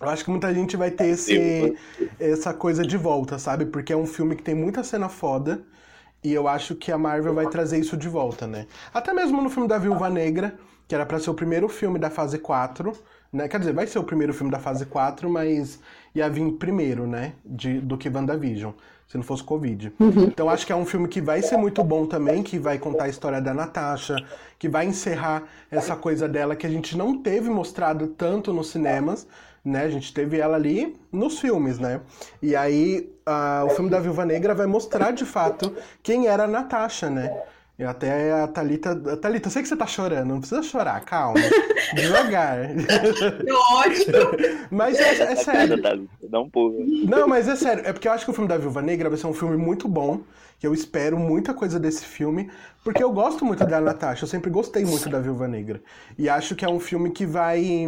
[0.01, 1.77] Eu acho que muita gente vai ter esse,
[2.19, 3.67] essa coisa de volta, sabe?
[3.67, 5.61] Porque é um filme que tem muita cena foda.
[6.23, 8.65] E eu acho que a Marvel vai trazer isso de volta, né?
[8.91, 10.55] Até mesmo no filme da Viúva Negra,
[10.87, 12.93] que era para ser o primeiro filme da fase 4,
[13.31, 13.47] né?
[13.47, 15.79] Quer dizer, vai ser o primeiro filme da fase 4, mas
[16.13, 17.33] ia vir primeiro, né?
[17.45, 18.71] De, do que WandaVision,
[19.07, 19.93] se não fosse Covid.
[19.99, 20.23] Uhum.
[20.23, 23.05] Então acho que é um filme que vai ser muito bom também, que vai contar
[23.05, 24.15] a história da Natasha,
[24.57, 29.27] que vai encerrar essa coisa dela que a gente não teve mostrado tanto nos cinemas,
[29.63, 29.83] né?
[29.83, 32.01] A gente teve ela ali nos filmes, né?
[32.41, 36.47] E aí uh, o filme da Viúva Negra vai mostrar de fato quem era a
[36.47, 37.31] Natasha, né?
[37.81, 38.95] Eu até a Thalita.
[39.17, 41.39] Thalita, eu sei que você tá chorando, não precisa chorar, calma.
[41.95, 42.69] Devagar.
[43.73, 44.67] Ótimo!
[44.69, 45.81] Mas é, é sério.
[46.29, 46.77] Dá um pulo.
[47.09, 47.81] Não, mas é sério.
[47.83, 49.87] É porque eu acho que o filme da Viúva Negra vai ser um filme muito
[49.87, 50.21] bom.
[50.59, 52.51] Que eu espero muita coisa desse filme.
[52.83, 54.25] Porque eu gosto muito da Natasha.
[54.25, 55.81] Eu sempre gostei muito da Viúva Negra.
[56.19, 57.81] E acho que é um filme que vai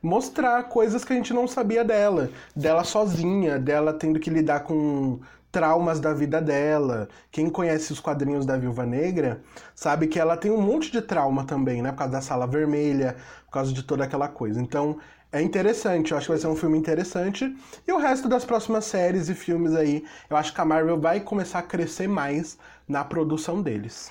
[0.00, 2.30] mostrar coisas que a gente não sabia dela.
[2.54, 5.18] Dela sozinha, dela tendo que lidar com
[5.50, 7.08] traumas da vida dela.
[7.30, 9.40] Quem conhece os quadrinhos da Viúva Negra
[9.74, 11.90] sabe que ela tem um monte de trauma também, né?
[11.92, 14.60] Por causa da sala vermelha, por causa de toda aquela coisa.
[14.60, 14.98] Então,
[15.30, 17.54] é interessante, eu acho que vai ser um filme interessante.
[17.86, 21.20] E o resto das próximas séries e filmes aí, eu acho que a Marvel vai
[21.20, 24.10] começar a crescer mais na produção deles.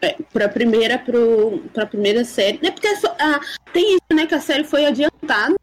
[0.00, 2.60] É, pra primeira, pro, pra primeira série.
[2.66, 2.88] É porque
[3.18, 3.40] ah,
[3.72, 4.26] tem isso, né?
[4.26, 5.59] Que a série foi adiantada.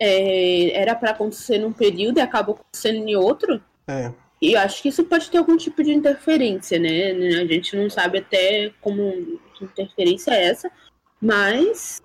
[0.00, 3.62] É, era para acontecer num período e acabou acontecendo em outro.
[3.86, 4.10] É.
[4.40, 7.10] E eu acho que isso pode ter algum tipo de interferência, né?
[7.40, 10.70] A gente não sabe até como que interferência é essa.
[11.20, 12.00] Mas,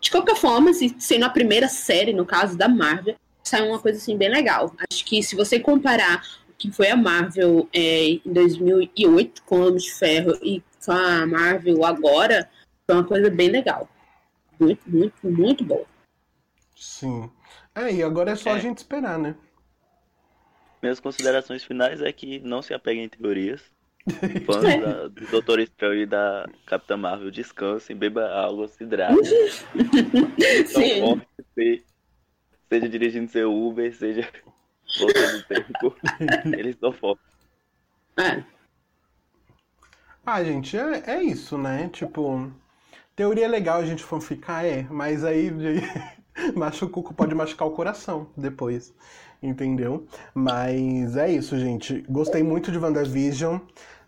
[0.00, 3.98] de qualquer forma, se, sendo a primeira série, no caso da Marvel, saiu uma coisa
[3.98, 4.74] assim bem legal.
[4.90, 9.66] Acho que se você comparar o que foi a Marvel é, em 2008 com o
[9.66, 12.48] Homem de Ferro e com a Marvel agora,
[12.86, 13.86] foi uma coisa bem legal.
[14.58, 15.84] Muito, muito, muito boa.
[16.84, 17.30] Sim.
[17.74, 18.52] É, e agora é só é.
[18.52, 19.34] a gente esperar, né?
[20.82, 23.62] Minhas considerações finais é que não se apeguem em teorias.
[24.44, 29.16] Fãs da, do Doutor Estranho e da Capitã Marvel, descansem, beba água, se hidratem.
[30.66, 31.82] Sim.
[32.68, 34.28] seja dirigindo seu Uber, seja
[35.00, 35.96] voltando tempo.
[36.58, 37.24] Eles são fortes.
[38.18, 38.44] É.
[40.26, 41.88] Ah, gente, é, é isso, né?
[41.88, 42.52] Tipo,
[43.16, 45.50] teoria é legal a gente fanficar, é, mas aí
[46.54, 48.94] machuca, pode machucar o coração depois,
[49.42, 50.06] entendeu?
[50.34, 52.04] Mas é isso, gente.
[52.08, 53.58] Gostei muito de WandaVision.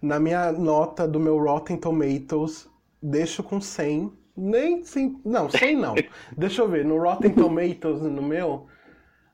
[0.00, 2.68] Na minha nota do meu Rotten Tomatoes,
[3.02, 4.12] deixo com 100.
[4.36, 5.94] Nem sim, não, 100 não.
[6.36, 8.66] Deixa eu ver, no Rotten Tomatoes, no meu.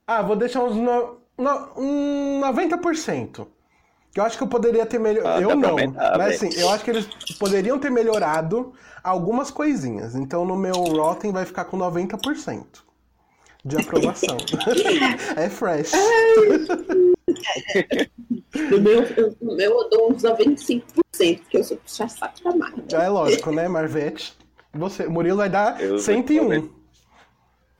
[0.07, 3.47] Ah, vou deixar uns no, no, um 90%.
[4.15, 5.39] Eu acho que eu poderia ter melhorado.
[5.39, 5.77] Ah, eu não.
[6.19, 7.07] Mas assim, eu acho que eles
[7.39, 10.15] poderiam ter melhorado algumas coisinhas.
[10.15, 12.65] Então no meu Rotten vai ficar com 90%
[13.65, 14.37] de aprovação.
[15.37, 15.93] é fresh.
[18.71, 20.83] no, meu, eu, no meu eu dou uns 95%,
[21.39, 22.85] porque eu sou puxa saco da Marvel.
[22.91, 24.37] É lógico, né, Marvete?
[24.75, 26.69] Você, Murilo vai dar eu 101.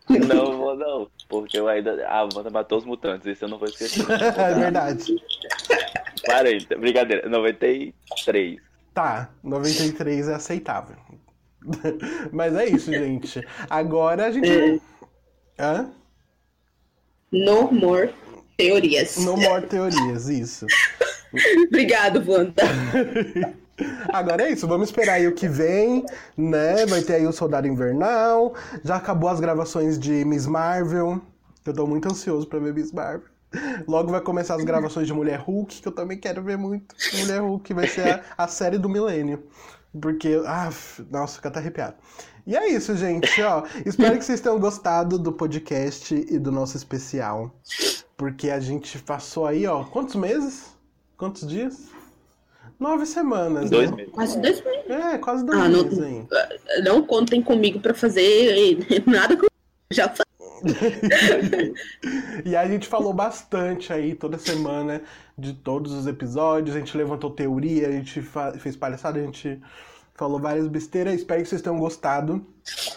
[0.09, 2.07] Não vou não, porque eu ainda.
[2.07, 4.05] A Wanda matou os mutantes, isso eu não vou esquecer.
[4.11, 5.17] é verdade.
[6.25, 8.61] 40, brincadeira, 93.
[8.95, 10.97] Tá, 93 é aceitável.
[12.33, 13.47] Mas é isso, gente.
[13.69, 14.51] Agora a gente.
[14.51, 14.79] É.
[15.59, 15.91] Hã?
[17.31, 18.13] No more
[18.57, 19.17] teorias.
[19.17, 20.67] No more teorias, isso.
[21.69, 22.63] Obrigado, Wanda.
[24.13, 26.05] Agora é isso, vamos esperar aí o que vem,
[26.37, 26.85] né?
[26.87, 28.55] Vai ter aí o Soldado Invernal.
[28.85, 31.21] Já acabou as gravações de Miss Marvel.
[31.65, 33.32] Eu tô muito ansioso pra ver Miss Marvel.
[33.87, 36.95] Logo vai começar as gravações de Mulher Hulk, que eu também quero ver muito.
[37.15, 39.45] Mulher Hulk vai ser a, a série do milênio.
[40.01, 40.71] Porque, ah,
[41.11, 41.97] nossa, fica até arrepiado.
[42.47, 43.63] E é isso, gente, ó.
[43.85, 47.55] Espero que vocês tenham gostado do podcast e do nosso especial.
[48.17, 50.73] Porque a gente passou aí, ó, quantos meses?
[51.17, 51.89] Quantos dias?
[52.81, 53.99] Nove semanas, dois né?
[53.99, 54.13] meses.
[54.13, 54.91] Quase dois meses.
[54.91, 56.27] É, quase dois ah, meses não, aí.
[56.83, 58.77] Não contem comigo pra fazer
[59.07, 59.49] nada que eu
[59.93, 60.32] já falei.
[62.45, 65.03] e a gente falou bastante aí toda semana
[65.37, 68.23] de todos os episódios, a gente levantou teoria, a gente
[68.59, 69.61] fez palhaçada, a gente
[70.15, 71.15] falou várias besteiras.
[71.15, 72.47] Espero que vocês tenham gostado,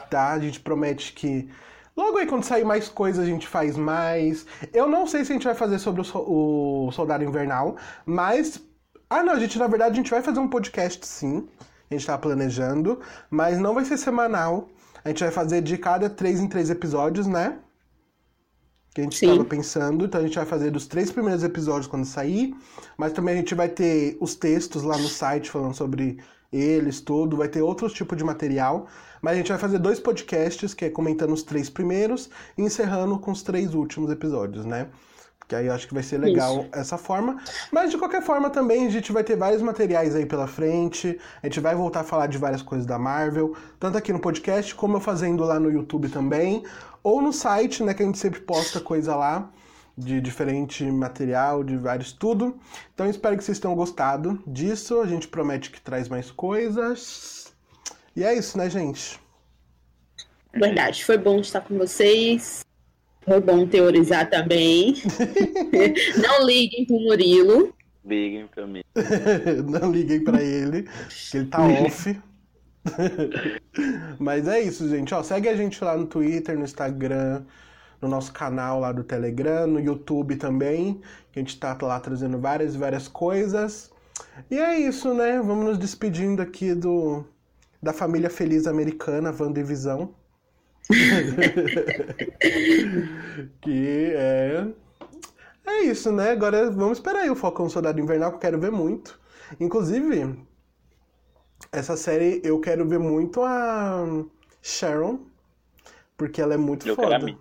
[0.09, 0.31] tá?
[0.31, 1.49] A gente promete que
[1.95, 4.45] logo aí quando sair mais coisas a gente faz mais.
[4.73, 8.61] Eu não sei se a gente vai fazer sobre o, Soldado Invernal, mas
[9.09, 11.47] ah, não, a gente na verdade a gente vai fazer um podcast sim.
[11.89, 14.67] A gente tá planejando, mas não vai ser semanal.
[15.05, 17.59] A gente vai fazer de cada três em três episódios, né?
[18.91, 20.05] Que a gente estava pensando.
[20.05, 22.55] Então a gente vai fazer dos três primeiros episódios quando sair.
[22.97, 26.17] Mas também a gente vai ter os textos lá no site falando sobre
[26.51, 27.37] eles, tudo.
[27.37, 28.87] Vai ter outros tipos de material.
[29.21, 32.27] Mas a gente vai fazer dois podcasts, que é comentando os três primeiros
[32.57, 34.89] e encerrando com os três últimos episódios, né?
[35.47, 36.69] Que aí eu acho que vai ser legal Isso.
[36.73, 37.37] essa forma.
[37.71, 41.19] Mas de qualquer forma também a gente vai ter vários materiais aí pela frente.
[41.41, 44.73] A gente vai voltar a falar de várias coisas da Marvel, tanto aqui no podcast
[44.73, 46.63] como eu fazendo lá no YouTube também,
[47.03, 49.49] ou no site, né, que a gente sempre posta coisa lá
[49.97, 52.59] de diferente material, de vários tudo.
[52.93, 54.99] Então espero que vocês tenham gostado disso.
[54.99, 57.53] A gente promete que traz mais coisas.
[58.15, 59.19] E é isso, né, gente?
[60.53, 62.64] Verdade, foi bom estar com vocês.
[63.25, 64.95] Foi bom teorizar também.
[66.21, 67.73] Não liguem pro Murilo.
[68.05, 68.83] Liguem pra mim.
[69.67, 70.87] Não liguem pra ele,
[71.31, 72.21] que ele tá off.
[74.19, 75.13] Mas é isso, gente.
[75.13, 77.43] Ó, segue a gente lá no Twitter, no Instagram,
[77.99, 82.37] no nosso canal lá do Telegram, no YouTube também, que a gente tá lá trazendo
[82.37, 83.91] várias e várias coisas.
[84.51, 85.41] E é isso, né?
[85.41, 87.25] Vamos nos despedindo aqui do
[87.81, 90.13] da família feliz americana, Wandavisão.
[93.61, 94.67] que é.
[95.67, 96.31] É isso, né?
[96.31, 99.19] Agora vamos esperar aí o Falcão Soldado Invernal, que eu quero ver muito.
[99.59, 100.37] Inclusive,
[101.71, 104.05] essa série eu quero ver muito a
[104.61, 105.19] Sharon,
[106.15, 107.19] porque ela é muito Eu foda.
[107.19, 107.37] quero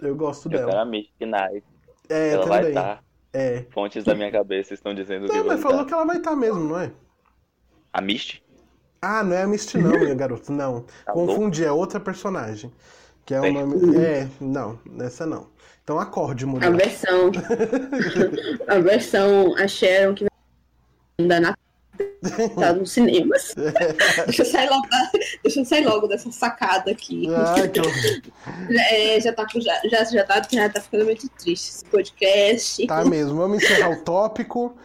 [0.00, 0.06] a.
[0.06, 0.82] Eu gosto Eu quero dela.
[0.82, 1.64] a Mystic Knight.
[2.08, 2.70] É, Ela vai também.
[2.70, 3.04] estar.
[3.32, 3.66] É.
[3.70, 5.86] Fontes da minha cabeça estão dizendo que Não, vai mas falou estar.
[5.88, 6.90] que ela vai estar mesmo, não é?
[7.92, 8.42] A Misty?
[9.00, 10.52] Ah, não é a Misty não, minha garota.
[10.52, 10.84] Não.
[11.04, 12.72] Tá Confundi, é outra personagem.
[13.24, 13.96] Que é o nome.
[13.98, 15.46] É, não, essa não.
[15.84, 16.72] Então acorde, A mulher.
[16.74, 17.30] versão.
[18.66, 19.54] a versão.
[19.56, 20.30] A Sharon que vai
[21.20, 21.54] ainda na.
[22.58, 23.54] Tá nos cinemas.
[24.26, 25.10] deixa, eu sair logo da-
[25.42, 27.28] deixa eu sair logo dessa sacada aqui.
[27.34, 28.22] Ai, que horror.
[28.90, 32.86] É, já, tá, com- já, já, já, tá, já tá ficando muito triste esse podcast.
[32.86, 34.76] Tá mesmo, vamos encerrar o tópico.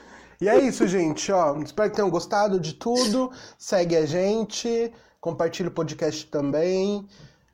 [0.43, 1.57] E é isso, gente, ó.
[1.61, 3.31] Espero que tenham gostado de tudo.
[3.57, 4.91] Segue a gente,
[5.21, 7.07] compartilha o podcast também.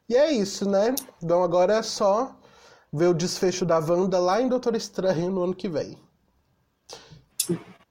[0.09, 0.95] E é isso, né?
[1.23, 2.35] Então agora é só
[2.91, 5.99] ver o desfecho da Wanda lá em Doutor Estranho no ano que vem.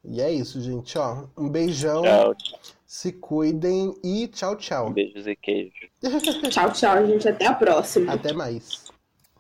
[0.04, 1.26] E é isso, gente, ó.
[1.36, 2.34] Um beijão, Tchau.
[2.84, 4.90] se cuidem e tchau, tchau.
[4.90, 5.88] Beijos e queijo.
[6.50, 7.28] Tchau, tchau, gente.
[7.28, 8.14] Até a próxima.
[8.14, 8.87] Até mais.